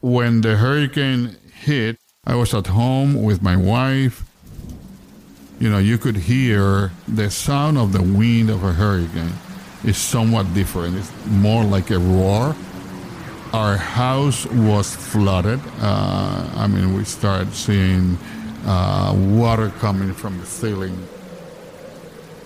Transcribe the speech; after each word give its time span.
When 0.00 0.42
the 0.42 0.56
hurricane 0.56 1.36
hit, 1.52 1.98
I 2.24 2.36
was 2.36 2.54
at 2.54 2.68
home 2.68 3.20
with 3.20 3.42
my 3.42 3.56
wife. 3.56 4.24
You 5.58 5.70
know, 5.70 5.78
you 5.78 5.98
could 5.98 6.14
hear 6.14 6.92
the 7.08 7.30
sound 7.30 7.78
of 7.78 7.92
the 7.92 8.02
wind 8.02 8.48
of 8.48 8.62
a 8.62 8.72
hurricane 8.72 9.32
is 9.82 9.96
somewhat 9.96 10.54
different. 10.54 10.96
It's 10.96 11.10
more 11.26 11.64
like 11.64 11.90
a 11.90 11.98
roar. 11.98 12.54
Our 13.52 13.76
house 13.76 14.46
was 14.46 14.94
flooded. 14.94 15.60
Uh, 15.80 16.48
I 16.54 16.68
mean, 16.68 16.94
we 16.94 17.02
started 17.02 17.52
seeing 17.52 18.18
uh, 18.66 19.14
water 19.16 19.70
coming 19.80 20.14
from 20.14 20.38
the 20.38 20.46
ceiling. 20.46 21.08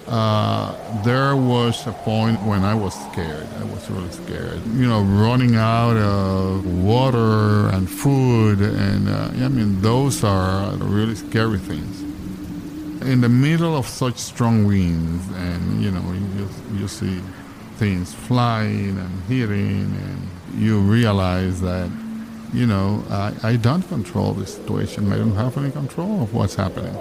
Uh, 0.07 0.75
there 1.05 1.37
was 1.37 1.87
a 1.87 1.93
point 1.93 2.41
when 2.43 2.65
I 2.65 2.75
was 2.75 2.93
scared. 3.11 3.47
I 3.61 3.65
was 3.65 3.89
really 3.89 4.11
scared. 4.11 4.61
You 4.67 4.89
know, 4.89 5.03
running 5.03 5.57
out 5.57 5.97
of 5.97 6.67
water 6.85 7.69
and 7.69 7.89
food, 7.89 8.61
and 8.61 9.09
uh, 9.09 9.45
I 9.45 9.49
mean, 9.49 9.81
those 9.81 10.25
are 10.25 10.73
really 10.77 11.15
scary 11.15 11.59
things. 11.59 12.03
In 13.03 13.21
the 13.21 13.29
middle 13.29 13.77
of 13.77 13.87
such 13.87 14.17
strong 14.17 14.65
winds, 14.67 15.25
and 15.37 15.83
you 15.83 15.91
know, 15.91 16.03
you, 16.13 16.49
you 16.81 16.89
see 16.89 17.21
things 17.77 18.13
flying 18.13 18.99
and 18.99 19.23
hitting, 19.29 19.95
and 20.05 20.29
you 20.57 20.79
realize 20.81 21.61
that, 21.63 21.91
you 22.53 22.67
know, 22.67 23.05
I, 23.09 23.35
I 23.43 23.57
don't 23.57 23.83
control 23.89 24.35
the 24.35 24.47
situation. 24.47 25.13
I 25.13 25.17
don't 25.17 25.37
have 25.37 25.57
any 25.57 25.71
control 25.71 26.23
of 26.23 26.35
what's 26.35 26.55
happening. 26.55 26.97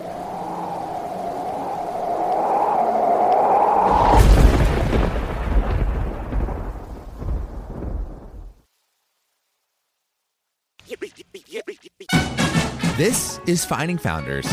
Is 13.51 13.65
Finding 13.65 13.97
Founders. 13.97 14.45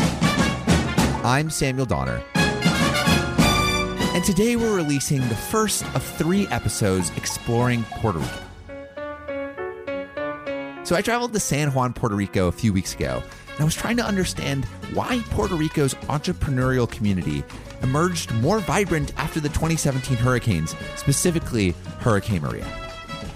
I'm 1.23 1.49
Samuel 1.49 1.85
Donner. 1.85 2.21
And 2.35 4.25
today 4.25 4.57
we're 4.57 4.75
releasing 4.75 5.21
the 5.29 5.35
first 5.35 5.85
of 5.95 6.03
three 6.03 6.47
episodes 6.47 7.09
exploring 7.15 7.85
Puerto 7.91 8.19
Rico. 8.19 8.43
So 10.83 10.97
I 10.97 11.01
traveled 11.01 11.31
to 11.31 11.39
San 11.39 11.71
Juan, 11.71 11.93
Puerto 11.93 12.13
Rico 12.13 12.49
a 12.49 12.51
few 12.51 12.73
weeks 12.73 12.93
ago, 12.93 13.23
and 13.51 13.61
I 13.61 13.63
was 13.63 13.73
trying 13.73 13.95
to 13.95 14.05
understand 14.05 14.65
why 14.93 15.21
Puerto 15.29 15.55
Rico's 15.55 15.93
entrepreneurial 16.09 16.91
community 16.91 17.45
emerged 17.81 18.33
more 18.33 18.59
vibrant 18.59 19.13
after 19.17 19.39
the 19.39 19.47
2017 19.47 20.17
hurricanes, 20.17 20.75
specifically 20.97 21.73
Hurricane 21.99 22.41
Maria. 22.41 22.67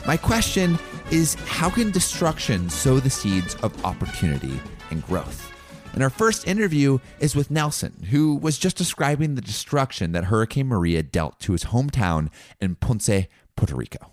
My 0.06 0.18
question 0.18 0.78
is 1.10 1.36
how 1.36 1.70
can 1.70 1.92
destruction 1.92 2.70
sow 2.70 3.00
the 3.00 3.10
seeds 3.10 3.56
of 3.64 3.86
opportunity 3.86 4.60
and 4.92 5.06
growth? 5.06 5.53
And 5.94 6.02
our 6.02 6.10
first 6.10 6.48
interview 6.48 7.00
is 7.20 7.36
with 7.36 7.52
Nelson, 7.52 8.08
who 8.10 8.36
was 8.36 8.58
just 8.58 8.76
describing 8.78 9.36
the 9.36 9.42
destruction 9.42 10.12
that 10.14 10.26
Hurricane 10.26 10.68
Maria 10.68 11.04
dealt 11.04 11.40
to 11.42 11.52
his 11.52 11.66
hometown 11.66 12.30
in 12.60 12.76
Ponce, 12.76 13.28
Puerto 13.56 13.76
Rico. 13.76 14.12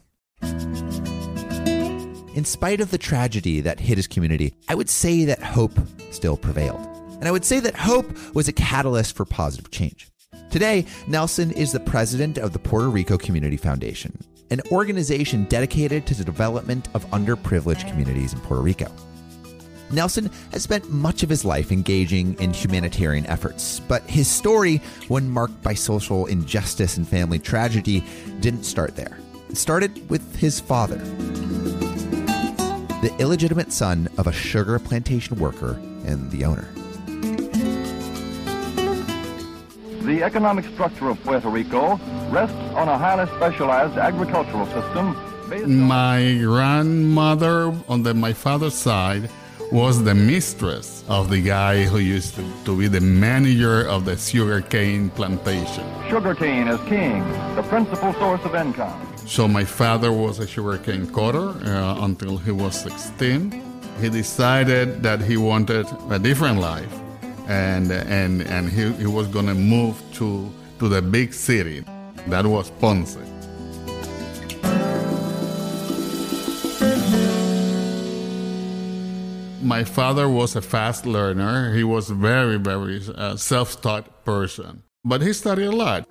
In 2.34 2.44
spite 2.44 2.80
of 2.80 2.90
the 2.90 2.98
tragedy 2.98 3.60
that 3.62 3.80
hit 3.80 3.96
his 3.96 4.06
community, 4.06 4.54
I 4.68 4.74
would 4.74 4.90
say 4.90 5.24
that 5.24 5.42
hope 5.42 5.72
still 6.10 6.36
prevailed. 6.36 6.86
And 7.18 7.26
I 7.26 7.30
would 7.32 7.44
say 7.44 7.60
that 7.60 7.74
hope 7.74 8.06
was 8.34 8.46
a 8.46 8.52
catalyst 8.52 9.16
for 9.16 9.24
positive 9.24 9.70
change. 9.70 10.08
Today, 10.50 10.86
Nelson 11.06 11.50
is 11.50 11.72
the 11.72 11.80
president 11.80 12.38
of 12.38 12.52
the 12.52 12.58
Puerto 12.58 12.88
Rico 12.88 13.16
Community 13.16 13.56
Foundation, 13.56 14.18
an 14.50 14.60
organization 14.70 15.44
dedicated 15.44 16.06
to 16.06 16.14
the 16.14 16.24
development 16.24 16.88
of 16.94 17.06
underprivileged 17.10 17.88
communities 17.88 18.32
in 18.32 18.40
Puerto 18.40 18.62
Rico. 18.62 18.90
Nelson 19.92 20.30
has 20.52 20.62
spent 20.62 20.88
much 20.90 21.22
of 21.22 21.28
his 21.28 21.44
life 21.44 21.72
engaging 21.72 22.34
in 22.40 22.52
humanitarian 22.52 23.26
efforts, 23.26 23.80
but 23.80 24.02
his 24.04 24.28
story, 24.28 24.80
one 25.08 25.28
marked 25.28 25.60
by 25.62 25.74
social 25.74 26.26
injustice 26.26 26.96
and 26.96 27.06
family 27.08 27.38
tragedy, 27.38 28.04
didn't 28.40 28.62
start 28.64 28.94
there. 28.96 29.18
It 29.48 29.56
started 29.56 30.08
with 30.08 30.36
his 30.36 30.60
father, 30.60 30.98
the 33.02 33.12
illegitimate 33.18 33.72
son 33.72 34.08
of 34.16 34.26
a 34.28 34.32
sugar 34.32 34.78
plantation 34.78 35.38
worker 35.40 35.72
and 36.06 36.30
the 36.30 36.44
owner. 36.44 36.68
The 40.04 40.22
economic 40.22 40.64
structure 40.66 41.08
of 41.10 41.22
Puerto 41.24 41.48
Rico 41.48 41.98
rests 42.30 42.56
on 42.74 42.88
a 42.88 42.96
highly 42.96 43.26
specialized 43.36 43.98
agricultural 43.98 44.66
system. 44.66 45.16
based 45.48 45.64
on- 45.64 45.80
My 45.82 46.38
grandmother 46.40 47.74
on 47.88 48.04
the, 48.04 48.14
my 48.14 48.32
father's 48.32 48.74
side 48.74 49.28
was 49.72 50.02
the 50.02 50.14
mistress 50.14 51.04
of 51.08 51.30
the 51.30 51.40
guy 51.40 51.84
who 51.84 51.98
used 51.98 52.34
to, 52.34 52.44
to 52.64 52.76
be 52.76 52.88
the 52.88 53.00
manager 53.00 53.86
of 53.88 54.04
the 54.04 54.16
sugarcane 54.16 55.10
plantation. 55.10 55.84
Sugarcane 56.08 56.66
is 56.66 56.80
king, 56.88 57.20
the 57.54 57.62
principal 57.62 58.12
source 58.14 58.44
of 58.44 58.54
income. 58.56 59.00
So 59.26 59.46
my 59.46 59.64
father 59.64 60.10
was 60.10 60.40
a 60.40 60.46
sugarcane 60.46 61.06
cutter 61.12 61.50
uh, 61.50 62.04
until 62.04 62.36
he 62.36 62.50
was 62.50 62.80
16. 62.80 63.62
He 64.00 64.08
decided 64.08 65.04
that 65.04 65.20
he 65.20 65.36
wanted 65.36 65.86
a 66.10 66.18
different 66.18 66.58
life, 66.58 66.92
and 67.46 67.92
and 67.92 68.42
and 68.42 68.68
he, 68.68 68.90
he 68.94 69.06
was 69.06 69.28
gonna 69.28 69.54
move 69.54 70.02
to 70.14 70.50
to 70.80 70.88
the 70.88 71.02
big 71.02 71.34
city, 71.34 71.84
that 72.26 72.46
was 72.46 72.70
Ponce. 72.80 73.18
My 79.70 79.84
father 79.84 80.28
was 80.28 80.56
a 80.56 80.62
fast 80.62 81.06
learner. 81.06 81.72
He 81.72 81.84
was 81.84 82.10
very 82.10 82.58
very 82.58 83.00
uh, 83.14 83.36
self-taught 83.36 84.24
person, 84.24 84.82
but 85.04 85.22
he 85.22 85.32
studied 85.32 85.66
a 85.66 85.70
lot. 85.70 86.08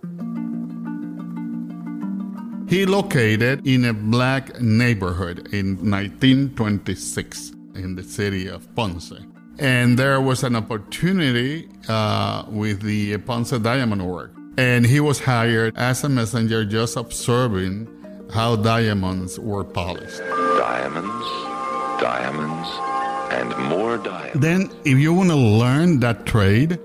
He 2.69 2.85
located 2.85 3.67
in 3.67 3.83
a 3.83 3.93
black 3.93 4.61
neighborhood 4.61 5.49
in 5.51 5.75
1926 5.91 7.51
in 7.75 7.95
the 7.95 8.03
city 8.03 8.47
of 8.47 8.63
Ponce. 8.75 9.11
And 9.59 9.99
there 9.99 10.21
was 10.21 10.43
an 10.43 10.55
opportunity 10.55 11.67
uh, 11.89 12.45
with 12.47 12.81
the 12.81 13.17
Ponce 13.17 13.51
Diamond 13.51 14.07
Work. 14.07 14.31
And 14.57 14.85
he 14.85 15.01
was 15.01 15.19
hired 15.19 15.75
as 15.75 16.05
a 16.05 16.07
messenger 16.07 16.63
just 16.63 16.95
observing 16.95 17.89
how 18.33 18.55
diamonds 18.55 19.37
were 19.37 19.65
polished. 19.65 20.19
Diamonds, 20.19 21.27
diamonds, 21.99 22.88
and 23.31 23.55
more 23.69 23.97
diamonds. 23.97 24.39
Then, 24.39 24.69
if 24.85 24.97
you 24.97 25.13
want 25.13 25.29
to 25.29 25.35
learn 25.35 25.99
that 25.99 26.25
trade, 26.25 26.79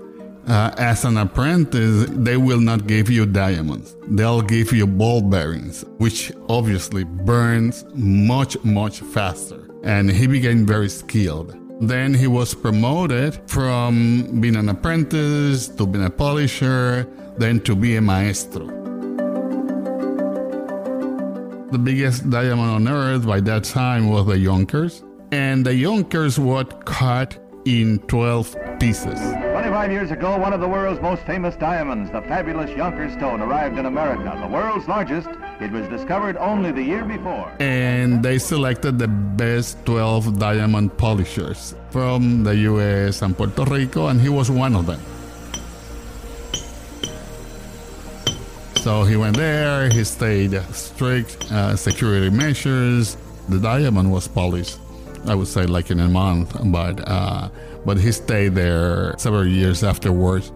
uh, 0.47 0.71
as 0.77 1.05
an 1.05 1.17
apprentice, 1.17 2.05
they 2.09 2.37
will 2.37 2.59
not 2.59 2.87
give 2.87 3.09
you 3.09 3.25
diamonds. 3.25 3.95
They'll 4.07 4.41
give 4.41 4.71
you 4.71 4.85
ball 4.85 5.21
bearings, 5.21 5.83
which 5.97 6.31
obviously 6.49 7.03
burns 7.03 7.83
much, 7.95 8.61
much 8.63 8.99
faster. 8.99 9.67
And 9.83 10.09
he 10.09 10.27
became 10.27 10.65
very 10.65 10.89
skilled. 10.89 11.55
Then 11.81 12.13
he 12.13 12.27
was 12.27 12.53
promoted 12.53 13.39
from 13.49 14.39
being 14.39 14.55
an 14.55 14.69
apprentice 14.69 15.67
to 15.67 15.85
being 15.85 16.05
a 16.05 16.09
polisher, 16.09 17.07
then 17.37 17.59
to 17.61 17.75
be 17.75 17.97
a 17.97 18.01
maestro. 18.01 18.67
The 21.71 21.79
biggest 21.79 22.29
diamond 22.29 22.69
on 22.69 22.87
earth 22.87 23.25
by 23.27 23.41
that 23.41 23.65
time 23.65 24.09
was 24.09 24.25
the 24.27 24.35
Jonkers. 24.35 25.03
And 25.35 25.65
the 25.65 25.73
Jonkers 25.83 26.39
were 26.39 26.63
cut 26.85 27.37
in 27.65 27.99
12 28.07 28.55
pieces. 28.79 29.19
25 29.19 29.91
years 29.91 30.09
ago, 30.11 30.37
one 30.37 30.53
of 30.53 30.61
the 30.61 30.67
world's 30.67 31.01
most 31.01 31.23
famous 31.23 31.55
diamonds, 31.57 32.09
the 32.11 32.21
fabulous 32.21 32.69
Jonkers 32.71 33.11
stone, 33.17 33.41
arrived 33.41 33.77
in 33.77 33.85
America. 33.85 34.29
The 34.41 34.47
world's 34.47 34.87
largest, 34.87 35.27
it 35.59 35.71
was 35.71 35.85
discovered 35.89 36.37
only 36.37 36.71
the 36.71 36.81
year 36.83 37.03
before. 37.03 37.51
and 37.59 38.23
they 38.23 38.37
selected 38.37 38.97
the 38.97 39.09
best 39.09 39.83
12 39.85 40.39
diamond 40.39 40.95
polishers 40.97 41.75
from 41.89 42.43
the 42.43 42.55
US 42.71 43.21
and 43.21 43.35
Puerto 43.35 43.65
Rico, 43.65 44.07
and 44.07 44.21
he 44.21 44.29
was 44.29 44.49
one 44.49 44.73
of 44.73 44.85
them. 44.85 45.01
So 48.85 49.03
he 49.03 49.15
went 49.17 49.35
there, 49.35 49.89
he 49.89 50.03
stayed 50.03 50.53
strict 50.71 51.51
uh, 51.51 51.75
security 51.75 52.29
measures, 52.29 53.17
The 53.49 53.59
diamond 53.59 54.11
was 54.11 54.27
polished, 54.27 54.79
I 55.27 55.35
would 55.35 55.47
say, 55.47 55.65
like 55.65 55.91
in 55.91 55.99
a 55.99 56.07
month, 56.07 56.55
but 56.65 57.07
uh, 57.07 57.49
but 57.85 57.97
he 57.97 58.11
stayed 58.11 58.55
there 58.55 59.15
several 59.17 59.45
years 59.45 59.83
afterwards. 59.83 60.51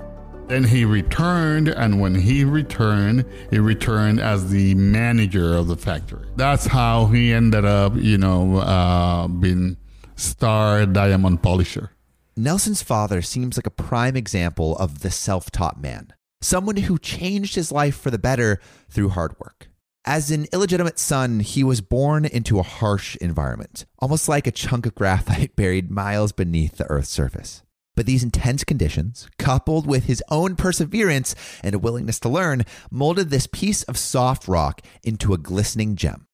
Then 0.48 0.64
he 0.64 0.84
returned, 0.84 1.68
and 1.68 2.02
when 2.02 2.16
he 2.16 2.44
returned, 2.44 3.24
he 3.52 3.60
returned 3.60 4.20
as 4.20 4.50
the 4.50 4.74
manager 4.76 5.56
of 5.56 5.68
the 5.68 5.78
factory. 5.78 6.28
That's 6.38 6.66
how 6.66 7.06
he 7.06 7.32
ended 7.32 7.66
up, 7.66 7.94
you 7.96 8.18
know, 8.18 8.58
uh, 8.58 9.28
being 9.28 9.78
star 10.16 10.86
diamond 10.88 11.44
polisher. 11.44 11.92
Nelson's 12.36 12.82
father 12.82 13.22
seems 13.22 13.58
like 13.58 13.68
a 13.68 13.72
prime 13.72 14.16
example 14.16 14.76
of 14.78 15.00
the 15.00 15.12
self 15.12 15.52
taught 15.52 15.80
man, 15.82 16.14
someone 16.42 16.78
who 16.78 16.98
changed 16.98 17.56
his 17.56 17.72
life 17.72 17.96
for 17.96 18.10
the 18.10 18.18
better 18.18 18.60
through 18.90 19.10
hard 19.10 19.38
work. 19.40 19.68
As 20.06 20.32
an 20.32 20.48
illegitimate 20.54 20.98
son, 20.98 21.42
he 21.42 21.64
was 21.64 21.82
born 21.82 22.24
into 22.24 22.58
a 22.58 22.64
harsh 22.64 23.18
environment, 23.18 23.86
almost 24.00 24.30
like 24.30 24.48
a 24.48 24.52
chunk 24.52 24.86
of 24.86 24.96
graphite 24.96 25.56
buried 25.58 25.92
miles 25.92 26.32
beneath 26.32 26.78
the 26.78 26.90
Earth's 26.90 27.10
surface. 27.10 27.64
But 27.96 28.06
these 28.06 28.24
intense 28.24 28.64
conditions, 28.64 29.28
coupled 29.38 29.86
with 29.86 30.06
his 30.06 30.24
own 30.30 30.56
perseverance 30.56 31.36
and 31.62 31.76
a 31.76 31.80
willingness 31.80 32.18
to 32.22 32.30
learn, 32.30 32.64
molded 32.90 33.30
this 33.30 33.46
piece 33.46 33.84
of 33.84 33.98
soft 33.98 34.48
rock 34.48 34.82
into 35.04 35.34
a 35.34 35.38
glistening 35.38 35.98
gem, 35.98 36.28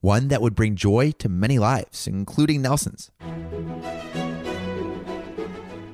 one 0.00 0.28
that 0.28 0.40
would 0.40 0.54
bring 0.54 0.74
joy 0.74 1.12
to 1.18 1.28
many 1.28 1.58
lives, 1.58 2.06
including 2.06 2.62
Nelson's. 2.62 3.10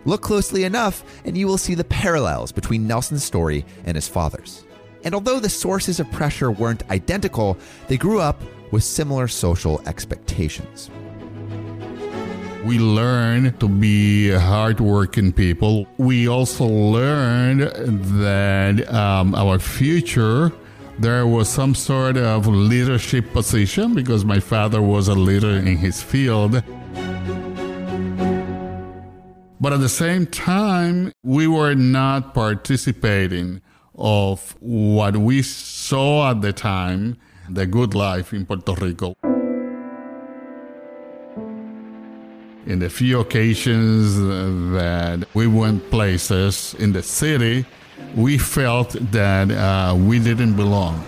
Look 0.05 0.23
closely 0.23 0.63
enough, 0.63 1.03
and 1.25 1.37
you 1.37 1.49
will 1.49 1.59
see 1.59 1.75
the 1.75 1.83
parallels 1.83 2.53
between 2.53 2.87
Nelson's 2.87 3.25
story 3.25 3.65
and 3.85 3.97
his 3.97 4.07
father's. 4.07 4.66
And 5.07 5.15
although 5.15 5.39
the 5.39 5.49
sources 5.49 6.01
of 6.01 6.11
pressure 6.11 6.51
weren't 6.51 6.83
identical, 6.91 7.57
they 7.87 7.97
grew 7.97 8.19
up 8.19 8.43
with 8.73 8.83
similar 8.83 9.29
social 9.29 9.81
expectations. 9.87 10.91
We 12.65 12.81
learned 12.81 13.61
to 13.61 13.69
be 13.69 14.31
hardworking 14.33 15.33
people. 15.33 15.87
We 15.97 16.27
also 16.27 16.67
learned 16.67 17.61
that 18.21 18.93
um, 18.93 19.37
our 19.37 19.61
future, 19.61 20.51
there 20.99 21.25
was 21.25 21.49
some 21.49 21.77
sort 21.77 22.17
of 22.17 22.49
leadership 22.49 23.33
position 23.33 23.95
because 23.95 24.25
my 24.25 24.41
father 24.41 24.83
was 24.83 25.07
a 25.07 25.15
leader 25.15 25.51
in 25.51 25.77
his 25.77 26.03
field. 26.03 26.65
But 29.61 29.73
at 29.73 29.79
the 29.79 29.89
same 29.89 30.27
time, 30.27 31.13
we 31.23 31.47
were 31.47 31.77
not 31.77 32.35
participating 32.35 33.63
of 33.97 34.55
what 34.61 35.17
we 35.17 35.43
saw 35.43 36.31
at 36.31 36.43
the 36.43 36.53
time, 36.53 37.17
the 37.49 37.67
good 37.67 37.95
life 37.95 38.33
in 38.33 38.45
Puerto 38.45 38.75
Rico. 38.75 39.15
In 42.67 42.81
the 42.81 42.91
few 42.91 43.21
occasions 43.21 44.19
that 44.73 45.27
we 45.35 45.47
went 45.47 45.89
places 45.91 46.75
in 46.79 46.93
the 46.93 47.03
city, 47.03 47.65
we 48.15 48.39
felt 48.39 48.91
that 49.13 49.51
uh, 49.51 49.95
we 49.95 50.19
didn't 50.19 50.57
belong. 50.57 51.03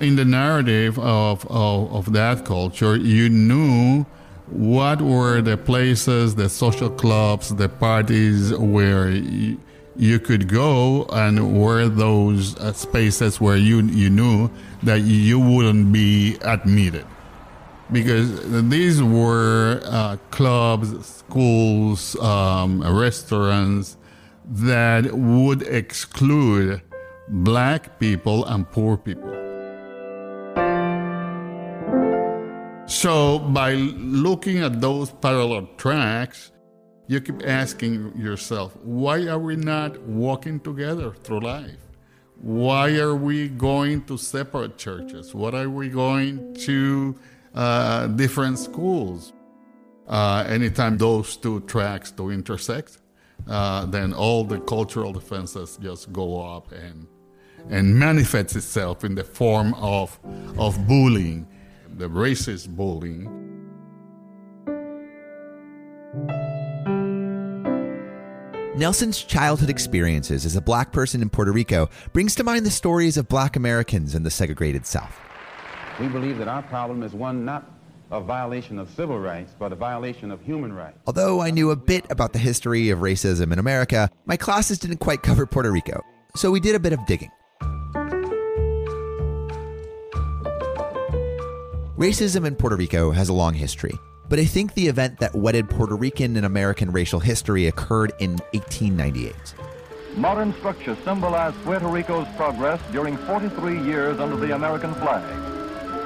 In 0.00 0.16
the 0.16 0.24
narrative 0.24 0.98
of, 0.98 1.46
of, 1.50 1.92
of 1.92 2.12
that 2.14 2.44
culture, 2.44 2.96
you 2.96 3.28
knew 3.28 4.06
what 4.46 5.00
were 5.00 5.40
the 5.40 5.56
places, 5.56 6.34
the 6.34 6.48
social 6.48 6.90
clubs, 6.90 7.54
the 7.54 7.68
parties 7.68 8.52
where 8.54 9.10
you, 9.96 10.18
could 10.20 10.48
go 10.48 11.04
and 11.12 11.60
were 11.60 11.88
those 11.88 12.56
uh, 12.56 12.72
spaces 12.72 13.40
where 13.40 13.56
you, 13.56 13.82
you 13.82 14.10
knew 14.10 14.50
that 14.82 15.00
you 15.00 15.38
wouldn't 15.38 15.92
be 15.92 16.36
admitted. 16.42 17.06
Because 17.92 18.68
these 18.68 19.02
were 19.02 19.80
uh, 19.84 20.16
clubs, 20.30 21.06
schools, 21.06 22.16
um, 22.20 22.82
restaurants 22.82 23.96
that 24.46 25.12
would 25.12 25.62
exclude 25.62 26.82
black 27.28 27.98
people 27.98 28.44
and 28.46 28.70
poor 28.70 28.96
people. 28.96 29.34
So, 32.86 33.38
by 33.38 33.74
looking 33.74 34.58
at 34.58 34.80
those 34.80 35.10
parallel 35.10 35.68
tracks, 35.78 36.52
you 37.06 37.20
keep 37.20 37.46
asking 37.46 38.16
yourself, 38.16 38.76
why 38.82 39.26
are 39.26 39.38
we 39.38 39.56
not 39.56 40.00
walking 40.00 40.60
together 40.60 41.12
through 41.12 41.40
life? 41.40 41.76
Why 42.40 42.96
are 42.98 43.14
we 43.14 43.48
going 43.48 44.04
to 44.04 44.16
separate 44.16 44.76
churches? 44.76 45.34
What 45.34 45.54
are 45.54 45.68
we 45.68 45.88
going 45.88 46.54
to 46.66 47.14
uh, 47.54 48.06
different 48.08 48.58
schools? 48.58 49.32
Uh, 50.06 50.44
anytime 50.48 50.98
those 50.98 51.36
two 51.36 51.60
tracks 51.60 52.10
do 52.10 52.30
intersect, 52.30 52.98
uh, 53.48 53.86
then 53.86 54.12
all 54.12 54.44
the 54.44 54.60
cultural 54.60 55.12
defenses 55.12 55.78
just 55.82 56.12
go 56.12 56.56
up 56.56 56.72
and 56.72 57.06
and 57.70 57.98
manifests 57.98 58.56
itself 58.56 59.04
in 59.04 59.14
the 59.14 59.24
form 59.24 59.72
of 59.74 60.18
of 60.58 60.86
bullying 60.86 61.46
the 61.96 62.08
racist 62.08 62.68
bullying. 62.68 63.43
Nelson's 68.76 69.22
childhood 69.22 69.70
experiences 69.70 70.44
as 70.44 70.56
a 70.56 70.60
black 70.60 70.90
person 70.90 71.22
in 71.22 71.30
Puerto 71.30 71.52
Rico 71.52 71.88
brings 72.12 72.34
to 72.34 72.42
mind 72.42 72.66
the 72.66 72.72
stories 72.72 73.16
of 73.16 73.28
black 73.28 73.54
Americans 73.54 74.16
in 74.16 74.24
the 74.24 74.32
segregated 74.32 74.84
South. 74.84 75.16
We 76.00 76.08
believe 76.08 76.38
that 76.38 76.48
our 76.48 76.62
problem 76.62 77.04
is 77.04 77.12
one 77.12 77.44
not 77.44 77.70
a 78.10 78.20
violation 78.20 78.80
of 78.80 78.90
civil 78.90 79.20
rights, 79.20 79.54
but 79.56 79.72
a 79.72 79.76
violation 79.76 80.32
of 80.32 80.42
human 80.42 80.72
rights. 80.72 80.98
Although 81.06 81.40
I 81.40 81.52
knew 81.52 81.70
a 81.70 81.76
bit 81.76 82.04
about 82.10 82.32
the 82.32 82.40
history 82.40 82.90
of 82.90 82.98
racism 82.98 83.52
in 83.52 83.60
America, 83.60 84.10
my 84.26 84.36
classes 84.36 84.80
didn't 84.80 84.98
quite 84.98 85.22
cover 85.22 85.46
Puerto 85.46 85.70
Rico, 85.70 86.02
so 86.34 86.50
we 86.50 86.58
did 86.58 86.74
a 86.74 86.80
bit 86.80 86.92
of 86.92 87.06
digging. 87.06 87.30
Racism 91.96 92.44
in 92.44 92.56
Puerto 92.56 92.74
Rico 92.74 93.12
has 93.12 93.28
a 93.28 93.32
long 93.32 93.54
history, 93.54 93.96
but 94.34 94.40
I 94.40 94.46
think 94.46 94.74
the 94.74 94.88
event 94.88 95.20
that 95.20 95.32
wedded 95.32 95.70
Puerto 95.70 95.94
Rican 95.94 96.36
and 96.36 96.44
American 96.44 96.90
racial 96.90 97.20
history 97.20 97.68
occurred 97.68 98.12
in 98.18 98.32
1898. 98.50 99.32
Modern 100.16 100.52
structures 100.54 100.98
symbolize 101.04 101.54
Puerto 101.62 101.86
Rico's 101.86 102.26
progress 102.36 102.80
during 102.90 103.16
43 103.16 103.80
years 103.82 104.18
under 104.18 104.34
the 104.34 104.52
American 104.56 104.92
flag, 104.94 105.22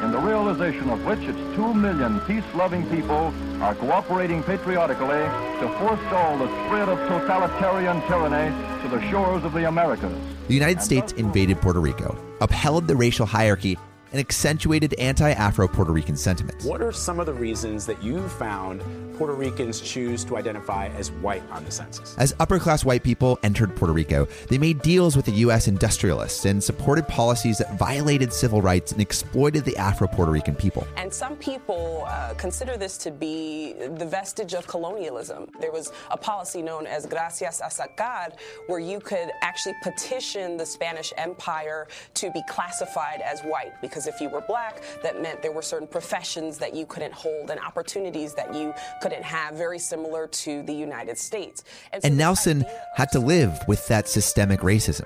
in 0.05 0.11
the 0.11 0.19
realization 0.19 0.91
of 0.91 1.03
which 1.07 1.21
its 1.21 1.39
two 1.57 1.73
million 1.73 2.21
peace-loving 2.27 2.87
people 2.91 3.33
are 3.63 3.75
cooperating 3.77 4.43
patriotically 4.43 5.25
to 5.61 5.75
forestall 5.79 6.37
the 6.37 6.49
spread 6.67 6.91
of 6.91 6.99
totalitarian 7.09 7.99
tyranny 8.09 8.55
to 8.83 8.89
the 8.95 9.01
shores 9.11 9.43
of 9.43 9.55
the 9.55 9.67
Americas. 9.67 10.15
The 10.49 10.55
United 10.55 10.83
States 10.83 11.13
invaded 11.13 11.63
Puerto 11.63 11.81
Rico, 11.81 12.15
upheld 12.43 12.89
the 12.89 12.97
racial 12.97 13.25
hierarchy, 13.25 13.79
and 14.13 14.21
accentuated 14.21 14.95
anti 14.95 15.31
Afro 15.33 15.69
Puerto 15.69 15.93
Rican 15.93 16.17
sentiments. 16.17 16.65
What 16.65 16.83
are 16.83 16.93
some 16.93 17.21
of 17.21 17.27
the 17.27 17.35
reasons 17.35 17.87
that 17.87 18.03
you 18.03 18.27
found 18.29 18.83
Puerto 19.17 19.35
Ricans 19.35 19.81
choose 19.81 20.25
to 20.25 20.37
identify 20.37 20.89
as 20.89 21.11
white 21.11 21.43
on 21.51 21.65
the 21.65 21.71
census? 21.71 22.17
As 22.19 22.35
upper 22.39 22.59
class 22.59 22.85
white 22.85 23.03
people 23.03 23.39
entered 23.43 23.75
Puerto 23.75 23.93
Rico, 23.93 24.27
they 24.49 24.59
made 24.59 24.81
deals 24.83 25.17
with 25.17 25.25
the 25.25 25.33
U.S. 25.33 25.69
industrialists 25.69 26.45
and 26.45 26.63
supported 26.63 27.07
policies 27.09 27.59
that 27.59 27.77
violated 27.79 28.33
civil 28.33 28.63
rights 28.63 28.93
and 28.93 29.01
exploited 29.01 29.65
the 29.65 29.77
Afro 29.77 30.07
Puerto 30.07 30.31
Rican 30.31 30.55
people. 30.55 30.87
And 30.97 31.13
some 31.13 31.37
people 31.37 32.05
uh, 32.07 32.35
consider 32.35 32.77
this 32.77 32.97
to 32.99 33.11
be 33.11 33.75
the 33.97 34.07
vestige 34.07 34.55
of 34.55 34.67
colonialism. 34.67 35.49
There 35.61 35.73
was 35.73 35.93
a 36.11 36.17
policy 36.17 36.63
known 36.63 36.87
as 36.87 37.07
Gracias 37.07 37.61
al 37.61 37.71
Sacar, 37.71 38.33
where 38.69 38.79
you 38.79 39.01
could 39.01 39.31
actually 39.43 39.75
petition 39.83 40.57
the 40.57 40.67
Spanish 40.67 41.13
Empire 41.17 41.89
to 42.15 42.31
be 42.31 42.43
classified 42.49 43.21
as 43.21 43.41
white 43.43 43.73
because 43.81 43.98
because 43.99 44.15
if 44.15 44.21
you 44.21 44.29
were 44.29 44.41
black, 44.43 44.81
that 45.03 45.21
meant 45.21 45.43
there 45.43 45.51
were 45.51 45.63
certain 45.63 45.89
professions 45.89 46.57
that 46.59 46.73
you 46.73 46.87
couldn't 46.87 47.13
hold 47.13 47.51
and 47.51 47.59
opportunities 47.59 48.33
that 48.35 48.55
you 48.55 48.73
couldn't 49.03 49.25
have, 49.25 49.55
very 49.55 49.79
similar 49.81 50.29
to 50.29 50.63
the 50.63 50.73
United 50.73 51.19
States. 51.19 51.65
And, 51.93 52.01
so 52.01 52.07
and 52.07 52.17
Nelson 52.17 52.65
had 52.95 53.11
to 53.11 53.19
live 53.19 53.59
with 53.67 53.89
that 53.89 54.07
systemic 54.09 54.61
racism. 54.61 55.03